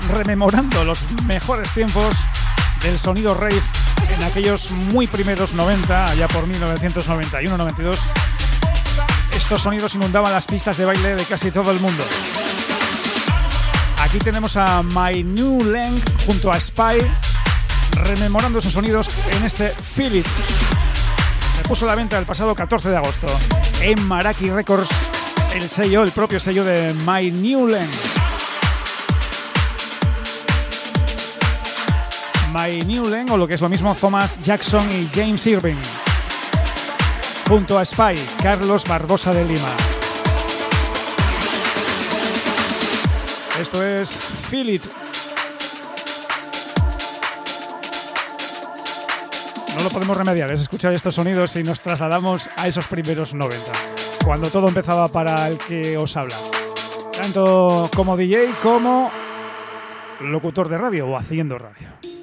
Rememorando 0.09 0.85
los 0.85 1.01
mejores 1.27 1.71
tiempos 1.73 2.15
del 2.83 2.99
sonido 2.99 3.35
rave 3.35 3.61
en 4.15 4.23
aquellos 4.23 4.71
muy 4.71 5.07
primeros 5.07 5.55
90, 5.55 6.05
allá 6.07 6.29
por 6.29 6.47
1991-92. 6.49 7.99
Estos 9.37 9.63
sonidos 9.63 9.95
inundaban 9.95 10.33
las 10.33 10.47
pistas 10.47 10.77
de 10.77 10.85
baile 10.85 11.15
de 11.15 11.25
casi 11.25 11.51
todo 11.51 11.71
el 11.71 11.81
mundo. 11.81 12.05
Aquí 14.01 14.19
tenemos 14.19 14.57
a 14.57 14.83
My 14.83 15.23
New 15.25 15.65
Leng 15.65 16.01
junto 16.27 16.53
a 16.53 16.61
Spy 16.61 16.99
rememorando 17.93 18.59
esos 18.59 18.73
sonidos 18.73 19.09
en 19.33 19.45
este 19.45 19.71
Feel 19.71 20.17
It. 20.17 20.27
Se 21.57 21.63
puso 21.69 21.87
a 21.87 21.89
la 21.89 21.95
venta 21.95 22.19
el 22.19 22.27
pasado 22.27 22.55
14 22.55 22.91
de 22.91 22.97
agosto 22.97 23.27
en 23.83 24.03
Maraki 24.07 24.51
Records, 24.51 24.91
el 25.55 25.69
sello, 25.69 26.03
el 26.03 26.13
propio 26.13 26.39
sello 26.41 26.65
de 26.65 26.95
My 27.07 27.31
Newland. 27.31 28.06
My 32.57 32.81
Newland, 32.87 33.31
o 33.31 33.37
lo 33.37 33.47
que 33.47 33.53
es 33.53 33.61
lo 33.61 33.69
mismo, 33.69 33.95
Thomas 33.95 34.41
Jackson 34.43 34.91
y 34.91 35.07
James 35.15 35.47
Irving. 35.47 35.77
Junto 37.47 37.79
a 37.79 37.85
Spy, 37.85 38.15
Carlos 38.43 38.87
Barbosa 38.89 39.35
de 39.35 39.45
Lima. 39.45 39.69
Esto 43.61 43.85
es 43.85 44.11
Feel 44.11 44.71
It. 44.71 44.85
No 49.77 49.83
lo 49.83 49.91
podemos 49.91 50.17
remediar, 50.17 50.51
es 50.51 50.63
escuchar 50.63 50.95
estos 50.95 51.17
sonidos 51.17 51.57
y 51.57 51.63
nos 51.63 51.81
trasladamos 51.83 52.49
a 52.57 52.69
esos 52.69 52.87
primeros 52.87 53.35
90, 53.35 53.61
cuando 54.25 54.49
todo 54.49 54.69
empezaba 54.69 55.09
para 55.09 55.47
el 55.49 55.59
que 55.59 55.99
os 55.99 56.17
habla. 56.17 56.37
Tanto 57.21 57.91
como 57.95 58.17
DJ 58.17 58.55
como 58.63 59.11
locutor 60.21 60.71
de 60.71 60.79
radio 60.79 61.07
o 61.07 61.19
haciendo 61.19 61.59
radio. 61.59 62.16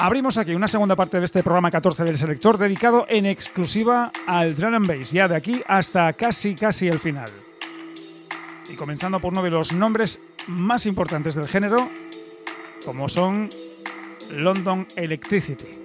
Abrimos 0.00 0.38
aquí 0.38 0.54
una 0.54 0.68
segunda 0.68 0.94
parte 0.94 1.18
de 1.18 1.24
este 1.24 1.42
programa 1.42 1.72
14 1.72 2.04
del 2.04 2.16
selector 2.16 2.56
dedicado 2.56 3.04
en 3.08 3.26
exclusiva 3.26 4.12
al 4.28 4.54
drum 4.54 4.74
and 4.74 4.86
bass, 4.86 5.10
ya 5.10 5.26
de 5.26 5.34
aquí 5.34 5.60
hasta 5.66 6.12
casi 6.12 6.54
casi 6.54 6.86
el 6.86 7.00
final. 7.00 7.28
Y 8.72 8.76
comenzando 8.76 9.18
por 9.18 9.32
uno 9.32 9.42
de 9.42 9.50
los 9.50 9.72
nombres 9.72 10.20
más 10.46 10.86
importantes 10.86 11.34
del 11.34 11.48
género, 11.48 11.88
como 12.84 13.08
son 13.08 13.50
London 14.36 14.86
Electricity. 14.94 15.77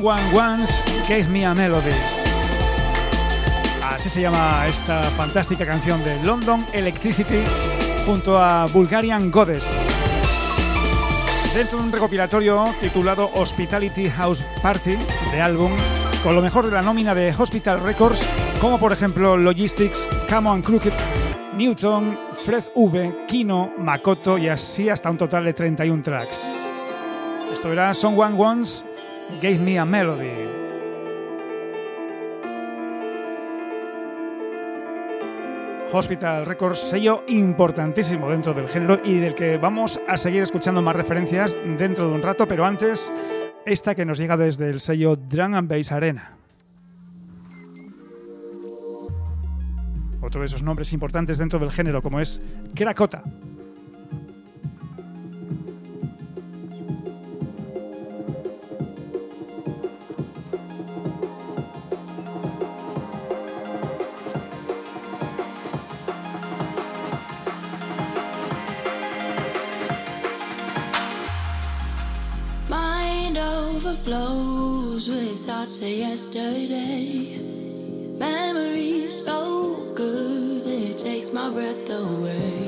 Someone 0.00 0.34
Once 0.34 0.82
Gave 1.10 1.28
Me 1.28 1.44
a 1.44 1.52
Melody. 1.52 1.90
Así 3.84 4.08
se 4.08 4.22
llama 4.22 4.66
esta 4.66 5.02
fantástica 5.02 5.66
canción 5.66 6.02
de 6.02 6.22
London 6.22 6.64
Electricity 6.72 7.42
junto 8.06 8.38
a 8.38 8.64
Bulgarian 8.68 9.30
Goddess. 9.30 9.70
Dentro 11.54 11.76
de 11.76 11.84
un 11.84 11.92
recopilatorio 11.92 12.64
titulado 12.80 13.30
Hospitality 13.34 14.08
House 14.08 14.42
Party 14.62 14.96
de 15.32 15.40
álbum, 15.42 15.70
con 16.22 16.34
lo 16.34 16.40
mejor 16.40 16.64
de 16.64 16.72
la 16.72 16.80
nómina 16.80 17.14
de 17.14 17.34
Hospital 17.38 17.82
Records, 17.82 18.26
como 18.58 18.78
por 18.78 18.92
ejemplo 18.92 19.36
Logistics, 19.36 20.08
Camo 20.26 20.50
and 20.50 20.64
Crooked, 20.64 20.94
Newton, 21.58 22.16
Fred 22.46 22.64
V, 22.74 23.26
Kino, 23.28 23.70
Makoto 23.76 24.38
y 24.38 24.48
así 24.48 24.88
hasta 24.88 25.10
un 25.10 25.18
total 25.18 25.44
de 25.44 25.52
31 25.52 26.02
tracks. 26.02 26.70
Esto 27.52 27.70
era 27.70 27.92
Someone 27.92 28.42
Once 28.42 28.86
Gave 29.40 29.58
Me 29.58 29.78
a 29.78 29.84
Melody. 29.84 30.48
Hospital 35.92 36.46
Records, 36.46 36.78
sello 36.78 37.24
importantísimo 37.26 38.30
dentro 38.30 38.54
del 38.54 38.68
género 38.68 39.00
y 39.04 39.18
del 39.18 39.34
que 39.34 39.56
vamos 39.58 40.00
a 40.06 40.16
seguir 40.16 40.42
escuchando 40.42 40.82
más 40.82 40.94
referencias 40.94 41.58
dentro 41.76 42.08
de 42.08 42.14
un 42.14 42.22
rato, 42.22 42.46
pero 42.46 42.64
antes, 42.64 43.12
esta 43.66 43.94
que 43.94 44.04
nos 44.04 44.18
llega 44.18 44.36
desde 44.36 44.70
el 44.70 44.78
sello 44.78 45.16
Drum 45.16 45.54
and 45.54 45.68
Bass 45.68 45.90
Arena. 45.90 46.36
Otro 50.20 50.42
de 50.42 50.46
esos 50.46 50.62
nombres 50.62 50.92
importantes 50.92 51.38
dentro 51.38 51.58
del 51.58 51.72
género, 51.72 52.02
como 52.02 52.20
es 52.20 52.40
Krakota. 52.74 53.24
Overflows 74.12 75.08
with 75.08 75.46
thoughts 75.46 75.80
of 75.82 75.88
yesterday. 75.88 77.38
Memories 78.18 79.24
so 79.24 79.78
good 79.94 80.66
it 80.66 80.98
takes 80.98 81.32
my 81.32 81.50
breath 81.50 81.88
away. 81.90 82.59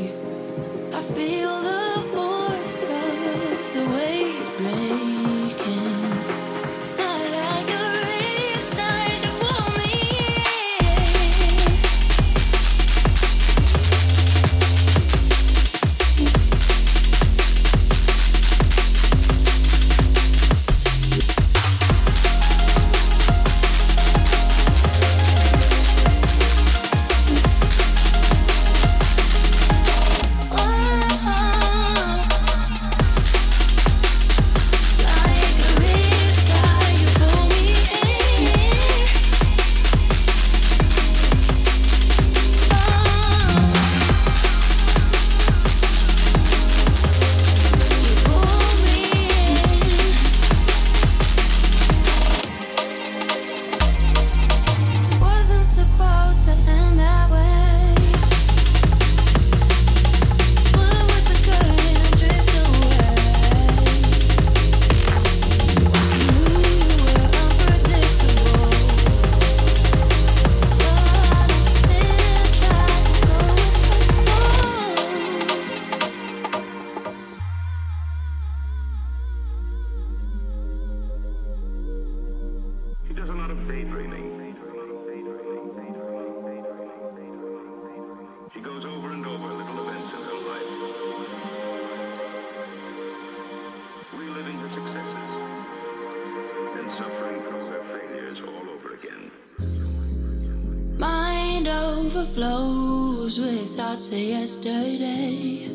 Overflows 102.32 103.38
with 103.38 103.76
thoughts 103.76 104.10
of 104.10 104.18
yesterday. 104.18 105.68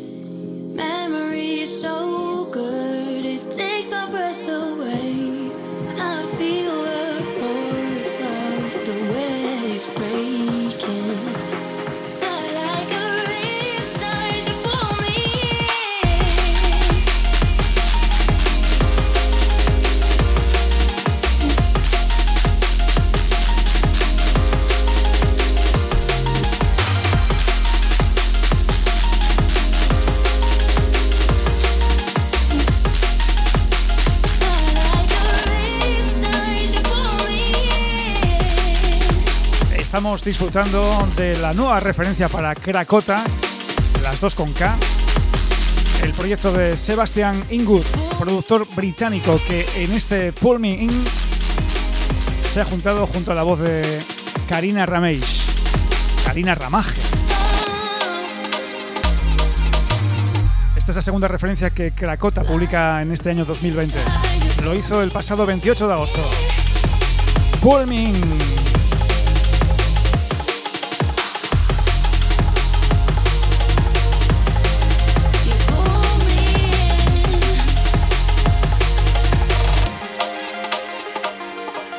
Memories 0.73 1.81
so 1.81 2.36
disfrutando 40.27 41.07
de 41.15 41.37
la 41.37 41.53
nueva 41.53 41.79
referencia 41.79 42.27
para 42.27 42.53
Krakota, 42.53 43.23
las 44.03 44.19
dos 44.19 44.35
con 44.35 44.51
K. 44.51 44.75
El 46.03 46.11
proyecto 46.11 46.51
de 46.51 46.75
Sebastian 46.75 47.41
Ingood, 47.49 47.85
productor 48.19 48.67
británico 48.75 49.39
que 49.47 49.65
en 49.77 49.93
este 49.93 50.33
Pull 50.33 50.59
Me 50.59 50.83
In 50.83 50.91
se 52.43 52.59
ha 52.59 52.65
juntado 52.65 53.07
junto 53.07 53.31
a 53.31 53.35
la 53.35 53.43
voz 53.43 53.61
de 53.61 53.99
Karina 54.49 54.85
Rameix. 54.85 55.45
Karina 56.25 56.55
Ramaje. 56.55 56.99
Esta 60.75 60.91
es 60.91 60.95
la 60.97 61.01
segunda 61.01 61.29
referencia 61.29 61.69
que 61.69 61.91
Krakota 61.91 62.43
publica 62.43 63.01
en 63.01 63.13
este 63.13 63.29
año 63.29 63.45
2020. 63.45 63.97
Lo 64.65 64.75
hizo 64.75 65.01
el 65.01 65.11
pasado 65.11 65.45
28 65.45 65.87
de 65.87 65.93
agosto. 65.93 66.19
Pull 67.61 67.87
Me 67.87 68.09
In. 68.09 68.66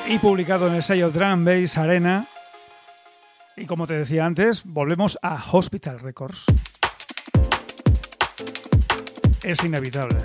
Y 0.09 0.19
publicado 0.19 0.69
en 0.69 0.75
el 0.75 0.83
sello 0.83 1.11
Drum 1.11 1.45
Bass 1.45 1.77
Arena. 1.77 2.27
Y 3.57 3.67
como 3.67 3.87
te 3.87 3.95
decía 3.95 4.25
antes, 4.25 4.63
volvemos 4.65 5.19
a 5.21 5.39
Hospital 5.53 6.01
Records. 6.01 6.47
Es 9.43 9.63
inevitable. 9.65 10.19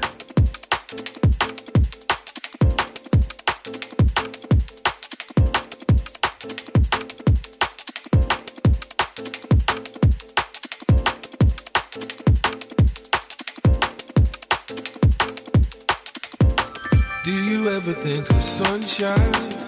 Do 17.25 17.31
you 17.31 17.69
ever 17.69 17.93
think 17.93 18.29
of 18.29 18.41
sunshine? 18.41 19.62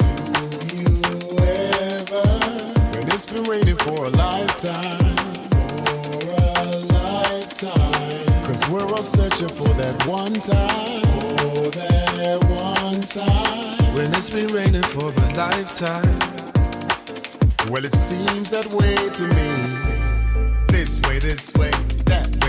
Been 3.35 3.43
raining 3.51 3.75
for 3.75 4.05
a 4.05 4.09
lifetime, 4.11 5.15
for 5.17 6.29
a 6.61 6.79
lifetime. 6.93 8.45
Cause 8.45 8.69
we're 8.69 8.87
all 8.87 9.03
searching 9.03 9.49
for 9.49 9.67
that 9.73 10.07
one 10.07 10.33
time, 10.33 11.01
for 11.39 11.69
that 11.71 12.39
one 12.45 13.01
time. 13.01 13.95
When 13.95 14.13
it's 14.15 14.29
been 14.29 14.47
raining 14.47 14.83
for 14.83 15.07
a 15.11 15.35
lifetime. 15.35 16.19
Well, 17.69 17.83
it 17.83 17.93
seems 17.93 18.51
that 18.51 18.67
way 18.67 18.95
to 19.09 19.27
me. 19.27 19.51
This 20.67 21.01
way, 21.01 21.19
this 21.19 21.53
way, 21.55 21.71
that 21.71 21.74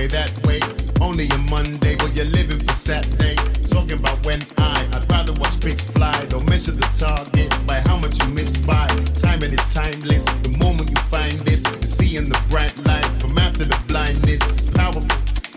way, 0.06 0.18
that 0.18 0.46
way. 0.46 0.60
Only 1.00 1.28
a 1.28 1.38
Monday, 1.50 1.96
but 1.96 2.14
you're 2.14 2.26
living 2.26 2.60
for 2.60 2.74
Saturday. 2.74 3.34
Talking 3.68 3.98
about 3.98 4.24
when 4.24 4.40
I, 4.58 4.88
I'd 4.92 5.10
rather 5.10 5.32
watch 5.34 5.60
pigs 5.60 5.90
fly. 5.90 6.12
Don't 6.28 6.48
measure 6.48 6.72
the 6.72 6.86
target 6.98 7.50
by 7.66 7.80
how 7.80 7.98
much 7.98 8.18
you 8.22 8.28
miss 8.34 8.56
by. 8.58 8.86
Timing 9.20 9.52
is 9.52 9.74
timeless. 9.74 10.24
The 10.42 10.56
moment 10.58 10.90
you 10.90 10.96
find 11.06 11.32
this, 11.40 11.62
you're 11.64 11.82
seeing 11.82 12.28
the 12.28 12.40
bright 12.50 12.76
light 12.86 13.04
from 13.20 13.36
after 13.38 13.64
the 13.64 13.78
blindness. 13.88 14.42
It's 14.42 14.70
powerful 14.70 15.02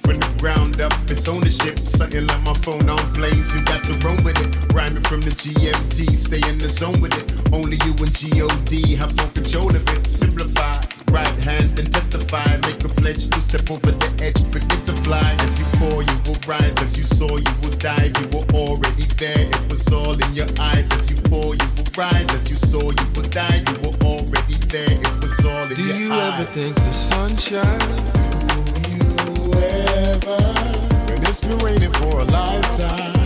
from 0.04 0.20
the 0.20 0.36
ground 0.40 0.82
up. 0.82 0.94
It's 1.10 1.28
ownership, 1.28 1.78
something 1.80 2.26
like 2.26 2.44
my 2.44 2.54
phone 2.66 2.90
on 2.90 3.00
planes. 3.14 3.54
You 3.54 3.64
got 3.64 3.84
to 3.84 3.94
roam 4.06 4.24
with 4.24 4.40
it. 4.42 4.74
Rhyming 4.74 5.04
from 5.04 5.22
the 5.22 5.32
GMT, 5.32 6.16
stay 6.16 6.42
in 6.50 6.58
the 6.58 6.70
zone 6.70 7.00
with 7.02 7.16
it. 7.18 7.54
Only 7.54 7.78
you 7.86 7.94
and 8.00 8.14
God 8.14 8.98
have 8.98 9.12
full 9.14 9.30
control 9.30 9.76
of 9.76 9.84
it. 9.90 10.08
Hand 11.50 11.80
and 11.80 11.92
testify. 11.92 12.46
Make 12.68 12.84
a 12.86 12.90
pledge 13.02 13.28
to 13.30 13.42
step 13.42 13.72
over 13.72 13.90
the 13.92 14.10
edge, 14.24 14.38
begin 14.52 14.82
to 14.86 14.94
fly. 15.02 15.36
As 15.40 15.58
you 15.58 15.66
fall, 15.82 16.02
you 16.04 16.18
will 16.26 16.38
rise. 16.48 16.78
As 16.78 16.96
you 16.96 17.04
saw, 17.04 17.38
you 17.38 17.54
will 17.64 17.76
dive. 17.82 18.14
You 18.22 18.28
were 18.38 18.46
already 18.54 19.08
there. 19.18 19.50
It 19.50 19.64
was 19.72 19.82
all 19.92 20.14
in 20.14 20.32
your 20.36 20.46
eyes. 20.60 20.86
As 20.92 21.10
you 21.10 21.18
fall, 21.30 21.56
you 21.56 21.68
will 21.76 21.90
rise. 21.98 22.30
As 22.38 22.50
you 22.52 22.56
saw, 22.56 22.86
you 22.92 23.08
will 23.16 23.30
dive. 23.34 23.66
You 23.70 23.78
were 23.90 23.98
already 24.06 24.58
there. 24.70 24.92
It 24.94 25.16
was 25.24 25.34
all 25.44 25.66
in 25.66 25.74
Do 25.76 25.84
your 25.84 25.98
you 25.98 26.14
eyes. 26.14 26.40
ever 26.40 26.46
think 26.54 26.76
the 26.76 26.94
sunshine? 26.94 27.90
Do 28.78 28.82
you 28.94 29.54
ever? 29.58 30.38
When 31.10 31.20
it's 31.26 31.42
been 31.42 31.58
raining 31.66 31.94
for 31.94 32.20
a 32.20 32.26
lifetime. 32.26 33.18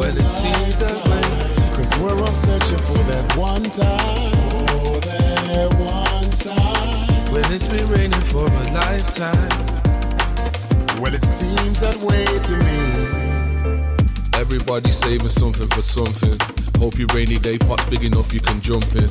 Well, 0.00 0.16
it 0.16 0.30
seems 0.40 0.76
that 0.80 0.98
way. 1.12 1.76
Cause 1.76 1.92
we're 2.00 2.18
all 2.18 2.36
searching 2.46 2.78
for 2.88 3.00
that 3.12 3.36
one 3.36 3.62
time. 3.64 5.23
It's 7.54 7.68
been 7.68 7.88
raining 7.88 8.20
for 8.32 8.46
a 8.46 8.64
lifetime. 8.72 9.48
Well, 11.00 11.14
it 11.14 11.22
seems 11.22 11.78
that 11.80 11.94
way 12.02 12.24
to 12.26 12.54
me. 12.66 12.80
Everybody 14.40 14.90
saving 14.90 15.28
something 15.28 15.68
for 15.68 15.82
something. 15.82 16.36
Hope 16.80 16.98
your 16.98 17.06
rainy 17.14 17.38
day 17.38 17.56
pot's 17.58 17.88
big 17.88 18.02
enough 18.02 18.34
you 18.34 18.40
can 18.40 18.60
jump 18.60 18.84
in. 18.96 19.08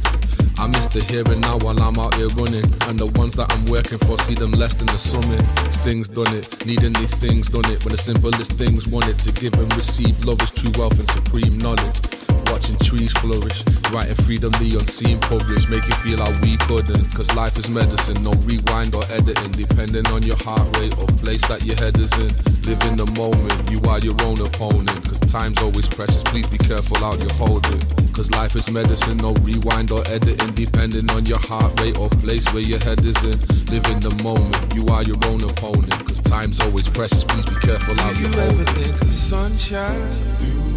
I 0.59 0.67
miss 0.67 0.87
the 0.87 1.05
here 1.07 1.23
and 1.25 1.39
now 1.39 1.57
while 1.59 1.81
I'm 1.81 1.97
out 1.97 2.15
here 2.15 2.27
running. 2.35 2.65
And 2.91 2.99
the 2.99 3.07
ones 3.15 3.33
that 3.35 3.47
I'm 3.53 3.65
working 3.65 3.97
for 3.99 4.17
see 4.19 4.35
them 4.35 4.51
less 4.51 4.75
than 4.75 4.87
the 4.87 4.97
summit. 4.97 5.41
Things 5.87 6.09
done 6.09 6.35
it, 6.35 6.65
needing 6.65 6.91
these 6.93 7.15
things 7.15 7.47
done 7.47 7.65
it. 7.71 7.85
When 7.85 7.93
the 7.93 7.97
simplest 7.97 8.53
things 8.53 8.89
want 8.89 9.07
it 9.07 9.19
to 9.19 9.31
give 9.31 9.53
and 9.53 9.73
receive. 9.77 10.19
Love 10.25 10.41
is 10.41 10.51
true 10.51 10.71
wealth 10.75 10.99
and 10.99 11.07
supreme 11.07 11.57
knowledge. 11.59 12.12
Watching 12.51 12.77
trees 12.79 13.11
flourish, 13.19 13.63
writing 13.91 14.15
freedom 14.25 14.51
the 14.61 14.77
unseen 14.79 15.19
published. 15.19 15.69
Make 15.69 15.85
you 15.87 15.95
feel 16.05 16.19
like 16.19 16.35
we 16.41 16.57
couldn't. 16.69 17.09
Cause 17.13 17.33
life 17.35 17.57
is 17.57 17.69
medicine, 17.69 18.21
no 18.23 18.31
rewind 18.45 18.95
or 18.95 19.03
editing. 19.11 19.51
Depending 19.51 20.05
on 20.07 20.23
your 20.23 20.37
heart 20.43 20.65
rate 20.77 20.93
or 20.99 21.07
place 21.21 21.41
that 21.47 21.65
your 21.65 21.75
head 21.77 21.97
is 21.97 22.11
in. 22.19 22.31
Live 22.63 22.81
in 22.87 22.95
the 22.95 23.05
moment, 23.19 23.53
you 23.71 23.81
are 23.89 23.99
your 23.99 24.15
own 24.23 24.39
opponent. 24.39 24.93
Cause 25.05 25.19
time's 25.31 25.59
always 25.61 25.87
precious, 25.87 26.23
please 26.23 26.47
be 26.47 26.57
careful 26.57 26.97
how 26.97 27.13
you 27.15 27.27
hold 27.35 27.65
it. 27.73 27.81
Cause 28.13 28.29
life 28.31 28.55
is 28.55 28.69
medicine, 28.71 29.17
no 29.17 29.33
rewind 29.41 29.91
or 29.91 30.03
editing. 30.07 30.53
Depending 30.53 31.09
on 31.11 31.25
your 31.25 31.39
heart 31.39 31.73
rate 31.81 31.97
or 31.97 32.09
place 32.23 32.45
where 32.53 32.63
your 32.63 32.79
head 32.79 33.03
is 33.03 33.17
in. 33.23 33.37
Live 33.73 33.85
in 33.89 33.99
the 33.99 34.13
moment, 34.23 34.55
you 34.75 34.85
are 34.93 35.03
your 35.03 35.17
own 35.27 35.43
opponent. 35.43 35.91
Cause 36.07 36.21
time's 36.21 36.59
always 36.61 36.87
precious, 36.87 37.23
please 37.23 37.45
be 37.45 37.55
careful 37.55 37.95
how 37.95 38.13
Do 38.13 38.21
you 38.21 38.27
you 38.27 38.33
hold 38.39 38.53
ever 38.53 38.63
it. 38.63 38.69
think 38.69 39.01
of 39.01 39.13
sunshine? 39.15 40.72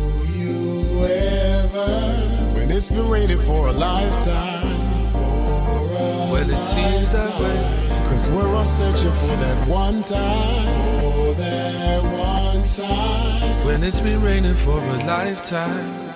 When 2.55 2.71
it's 2.71 2.89
been 2.89 3.09
raining 3.09 3.39
for 3.39 3.69
a 3.69 3.73
lifetime. 3.73 5.11
For 5.13 5.19
a 5.19 6.31
Well, 6.33 6.51
it 6.51 6.59
seems 6.75 7.09
that 7.11 7.39
way. 7.41 8.09
Cause 8.09 8.29
we're 8.31 8.55
all 8.55 8.65
searching 8.65 9.13
for 9.13 9.37
that 9.37 9.69
one 9.69 10.03
time. 10.03 11.01
For 11.01 11.35
that 11.35 12.03
one 12.03 12.65
time. 12.65 13.65
When 13.67 13.83
it's 13.85 14.01
been 14.01 14.23
raining 14.23 14.55
for 14.55 14.79
a 14.79 14.97
lifetime. 15.05 16.15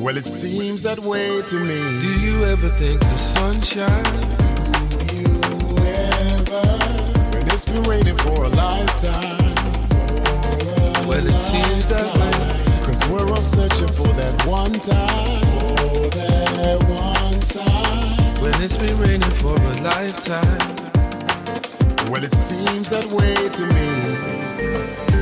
Well, 0.00 0.16
it 0.16 0.24
seems 0.24 0.82
that 0.84 1.00
way 1.00 1.42
to 1.42 1.56
me. 1.56 2.00
Do 2.00 2.20
you 2.20 2.44
ever 2.44 2.68
think 2.70 3.02
of 3.04 3.18
sunshine? 3.18 4.04
Do 5.08 5.16
you 5.16 5.26
ever? 5.82 6.62
When 7.32 7.46
it's 7.48 7.64
been 7.64 7.82
raining 7.82 8.16
for 8.18 8.44
a 8.44 8.48
lifetime. 8.48 9.54
For 9.56 11.02
a 11.02 11.08
Well, 11.08 11.26
it 11.26 11.38
seems 11.50 11.86
that 11.86 12.06
way. 12.16 12.55
We're 13.10 13.28
all 13.28 13.42
searching 13.42 13.88
for 13.88 14.08
that 14.14 14.46
one 14.46 14.72
time. 14.72 15.42
For 15.78 16.08
that 16.18 16.78
one 16.88 17.40
time. 17.40 18.42
When 18.42 18.54
it's 18.62 18.76
been 18.76 18.96
raining 18.98 19.34
for 19.42 19.54
a 19.54 19.74
lifetime. 19.82 20.58
Well, 22.10 22.22
it 22.22 22.32
seems 22.32 22.90
that 22.90 23.06
way 23.06 23.34
to 23.50 23.66
me. 23.66 25.15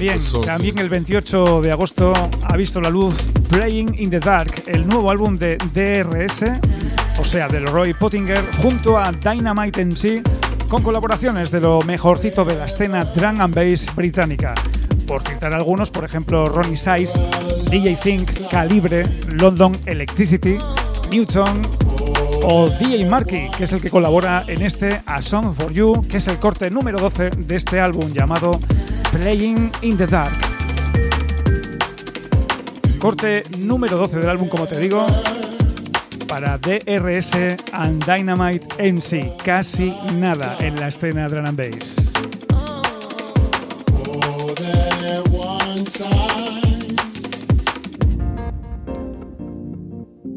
También, 0.00 0.18
también 0.46 0.78
el 0.78 0.88
28 0.88 1.60
de 1.60 1.72
agosto 1.72 2.14
ha 2.44 2.56
visto 2.56 2.80
la 2.80 2.88
luz 2.88 3.16
Playing 3.50 3.96
in 3.98 4.08
the 4.08 4.18
Dark, 4.18 4.50
el 4.66 4.88
nuevo 4.88 5.10
álbum 5.10 5.36
de 5.36 5.58
DRS, 5.74 6.44
o 7.18 7.24
sea, 7.24 7.48
del 7.48 7.66
Roy 7.66 7.92
Pottinger, 7.92 8.40
junto 8.62 8.96
a 8.96 9.12
Dynamite 9.12 9.84
MC, 9.84 10.22
con 10.70 10.82
colaboraciones 10.82 11.50
de 11.50 11.60
lo 11.60 11.82
mejorcito 11.82 12.46
de 12.46 12.56
la 12.56 12.64
escena 12.64 13.04
drum 13.04 13.42
and 13.42 13.54
bass 13.54 13.94
británica. 13.94 14.54
Por 15.06 15.20
citar 15.22 15.52
algunos, 15.52 15.90
por 15.90 16.04
ejemplo, 16.04 16.46
Ronnie 16.46 16.78
Size, 16.78 17.18
DJ 17.70 17.96
Think, 18.02 18.48
Calibre, 18.48 19.04
London 19.28 19.76
Electricity, 19.84 20.56
Newton 21.10 21.60
o 22.44 22.70
DJ 22.70 23.04
Marky, 23.04 23.50
que 23.54 23.64
es 23.64 23.72
el 23.74 23.82
que 23.82 23.90
colabora 23.90 24.44
en 24.46 24.62
este 24.62 25.02
A 25.04 25.20
Song 25.20 25.54
for 25.54 25.70
You, 25.70 26.00
que 26.08 26.16
es 26.16 26.28
el 26.28 26.38
corte 26.38 26.70
número 26.70 26.98
12 26.98 27.32
de 27.36 27.56
este 27.56 27.80
álbum 27.80 28.10
llamado 28.14 28.58
Playing 29.12 29.72
in 29.82 29.96
the 29.96 30.06
Dark. 30.06 30.32
Corte 33.00 33.42
número 33.58 33.96
12 33.96 34.20
del 34.20 34.28
álbum, 34.28 34.48
como 34.48 34.66
te 34.66 34.78
digo, 34.78 35.04
para 36.28 36.58
DRS 36.58 37.32
and 37.72 38.04
Dynamite 38.04 38.66
NC. 38.78 39.36
Casi 39.42 39.92
nada 40.14 40.56
en 40.60 40.78
la 40.78 40.88
escena 40.88 41.26
drum 41.28 41.46
and 41.46 41.56
bass. 41.56 42.12
For 44.04 44.54
that 44.54 45.28
one 45.32 45.84
time. 45.84 46.96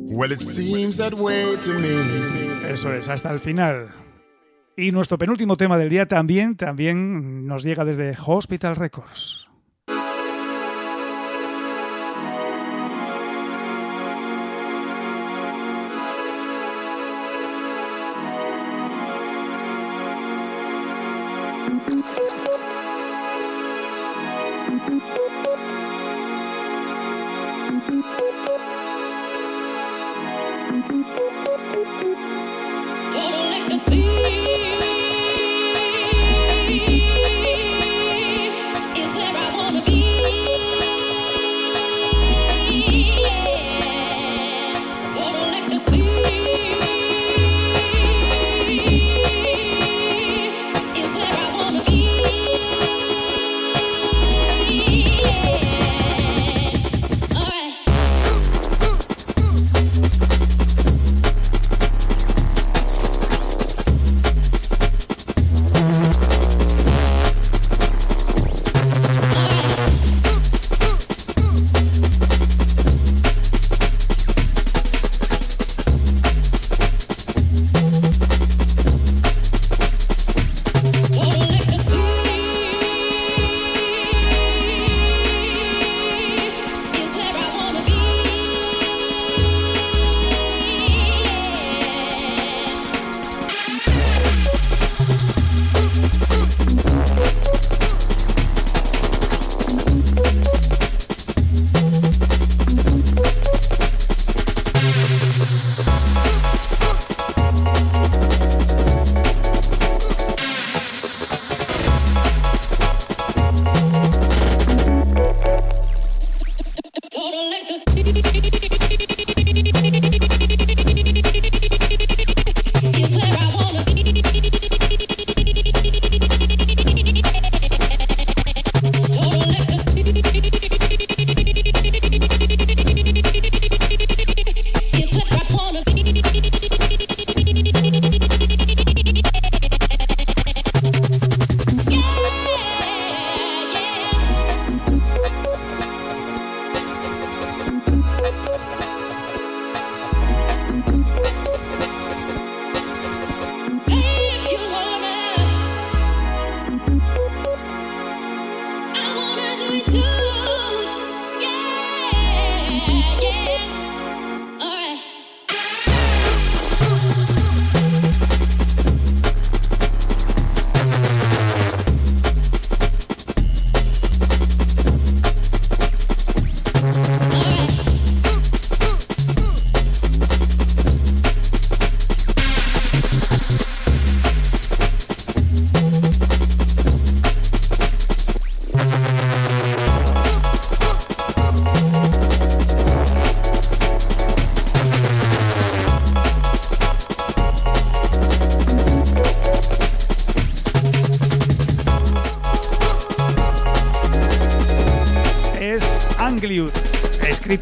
Well, 0.09 0.31
it 0.31 0.39
seems 0.39 0.97
that 0.97 1.13
way 1.13 1.57
to 1.57 1.73
me. 1.73 2.71
Eso 2.71 2.91
es, 2.93 3.07
hasta 3.09 3.29
el 3.29 3.39
final. 3.39 4.02
Y 4.75 4.91
nuestro 4.91 5.17
penúltimo 5.17 5.55
tema 5.55 5.77
del 5.77 5.89
día 5.89 6.07
también, 6.07 6.55
también 6.57 7.45
nos 7.45 7.63
llega 7.63 7.85
desde 7.85 8.17
Hospital 8.25 8.75
Records. 8.75 9.52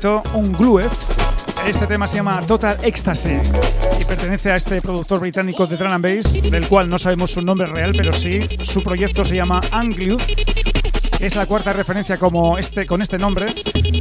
Gluef. 0.01 0.91
Este 1.67 1.85
tema 1.85 2.07
se 2.07 2.15
llama 2.15 2.41
Total 2.41 2.75
Ecstasy 2.81 3.35
y 3.99 4.03
pertenece 4.05 4.51
a 4.51 4.55
este 4.55 4.81
productor 4.81 5.19
británico 5.19 5.67
de 5.67 5.77
drum 5.77 6.01
bass, 6.01 6.41
del 6.49 6.67
cual 6.67 6.89
no 6.89 6.97
sabemos 6.97 7.29
su 7.29 7.41
nombre 7.41 7.67
real, 7.67 7.93
pero 7.95 8.11
sí, 8.11 8.39
su 8.63 8.81
proyecto 8.81 9.23
se 9.23 9.35
llama 9.35 9.61
Angliud. 9.71 10.19
Es 11.19 11.35
la 11.35 11.45
cuarta 11.45 11.71
referencia 11.71 12.17
como 12.17 12.57
este, 12.57 12.87
con 12.87 13.03
este 13.03 13.19
nombre. 13.19 13.45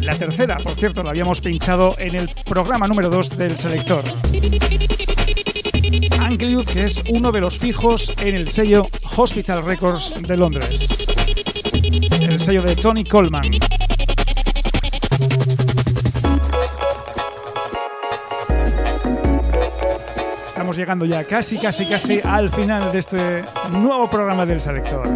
La 0.01 0.15
tercera, 0.17 0.57
por 0.57 0.73
cierto, 0.73 1.03
la 1.03 1.11
habíamos 1.11 1.43
pinchado 1.43 1.95
en 1.99 2.15
el 2.15 2.31
programa 2.47 2.89
número 2.89 3.11
2 3.11 3.37
del 3.37 3.59
selector. 3.59 4.03
Angliud, 6.19 6.65
que 6.65 6.85
es 6.85 7.03
uno 7.11 7.31
de 7.31 7.43
los 7.43 7.59
fijos 7.59 8.15
en 8.23 8.37
el 8.37 8.49
sello 8.49 8.87
Hospital 9.19 9.63
Records 9.67 10.15
de 10.23 10.37
Londres. 10.39 10.89
El 12.21 12.41
sello 12.41 12.63
de 12.63 12.75
Tony 12.75 13.05
Coleman. 13.05 13.70
Llegando 20.77 21.05
ya 21.05 21.25
casi, 21.25 21.59
casi, 21.59 21.85
casi 21.85 22.21
al 22.23 22.49
final 22.49 22.93
de 22.93 22.99
este 23.01 23.45
nuevo 23.73 24.09
programa 24.09 24.47
del 24.47 24.61
selector. 24.61 25.09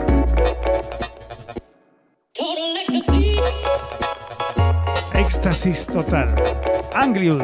Éxtasis 5.15 5.87
total. 5.87 6.35
Angliud. 6.93 7.41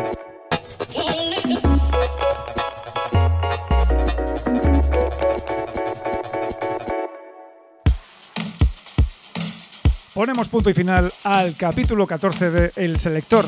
Ponemos 10.13 10.49
punto 10.49 10.69
y 10.69 10.75
final 10.75 11.13
al 11.23 11.55
capítulo 11.57 12.07
14 12.07 12.51
de 12.51 12.73
El 12.77 12.99
Selector, 12.99 13.47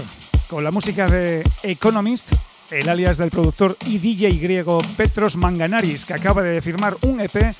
con 0.48 0.62
la 0.62 0.70
música 0.70 1.08
de 1.08 1.42
Economist, 1.64 2.32
el 2.72 2.88
alias 2.88 3.18
del 3.18 3.30
productor 3.30 3.76
y 3.86 3.98
DJ 3.98 4.30
griego 4.38 4.80
Petros 4.96 5.36
Manganaris, 5.36 6.04
que 6.04 6.14
acaba 6.14 6.42
de 6.42 6.60
firmar 6.60 6.96
un 7.02 7.20
EP 7.20 7.54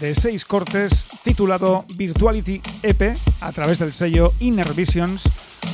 de 0.00 0.14
seis 0.14 0.44
cortes 0.44 1.08
titulado 1.22 1.84
Virtuality 1.94 2.60
EP 2.82 3.16
a 3.40 3.52
través 3.52 3.78
del 3.78 3.92
sello 3.92 4.32
Inner 4.40 4.72
Visions, 4.74 5.28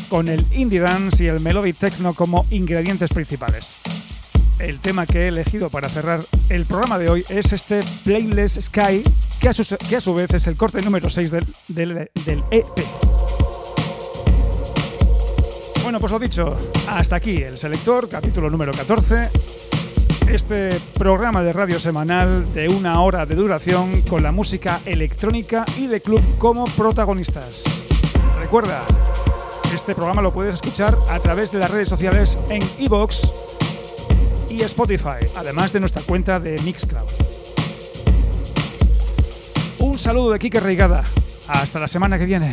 con 0.09 0.28
el 0.28 0.45
indie 0.53 0.80
dance 0.80 1.22
y 1.22 1.28
el 1.28 1.41
melody 1.41 1.72
techno 1.72 2.14
como 2.14 2.47
ingredientes 2.51 3.11
principales. 3.11 3.76
El 4.59 4.80
tema 4.80 5.07
que 5.07 5.24
he 5.24 5.28
elegido 5.28 5.70
para 5.70 5.89
cerrar 5.89 6.20
el 6.49 6.64
programa 6.64 6.99
de 6.99 7.11
hoy 7.11 7.24
es 7.28 7.53
este 7.53 7.80
Playless 8.05 8.59
Sky, 8.61 9.03
que 9.41 9.49
a 9.49 9.55
su, 9.55 10.14
vez 10.14 10.30
es 10.32 10.47
el 10.47 10.57
corte 10.57 10.82
número 10.82 11.11
6 11.11 11.30
del, 11.30 11.47
del, 11.68 12.11
del 12.24 12.43
EP. 12.51 13.07
Bueno, 15.99 16.11
pues 16.11 16.12
lo 16.12 16.18
dicho, 16.28 16.57
hasta 16.90 17.16
aquí 17.16 17.38
el 17.38 17.59
selector, 17.59 18.09
capítulo 18.09 18.49
número 18.49 18.70
14. 18.70 19.30
Este 20.28 20.78
programa 20.96 21.42
de 21.42 21.53
radio 21.53 21.80
semanal 21.80 22.55
de 22.55 22.68
una 22.68 23.01
hora 23.03 23.26
de 23.26 23.34
duración 23.34 24.03
con 24.03 24.22
la 24.22 24.30
música 24.30 24.78
electrónica 24.86 25.64
y 25.76 25.88
de 25.88 26.01
club 26.01 26.22
como 26.38 26.66
protagonistas. 26.66 27.84
Recuerda, 28.38 28.84
este 29.74 29.96
programa 29.96 30.22
lo 30.22 30.32
puedes 30.32 30.55
escuchar 30.55 30.96
a 31.11 31.18
través 31.18 31.51
de 31.51 31.59
las 31.59 31.68
redes 31.72 31.88
sociales 31.88 32.38
en 32.49 32.62
iVoox 32.78 33.32
y 34.51 34.62
Spotify, 34.62 35.26
además 35.34 35.72
de 35.72 35.80
nuestra 35.80 36.03
cuenta 36.03 36.38
de 36.38 36.61
Mixcloud. 36.61 37.09
Un 39.80 39.99
saludo 39.99 40.30
de 40.30 40.38
Kike 40.38 40.61
Reigada. 40.61 41.03
Hasta 41.49 41.80
la 41.80 41.88
semana 41.88 42.20
que 42.20 42.26
viene. 42.26 42.53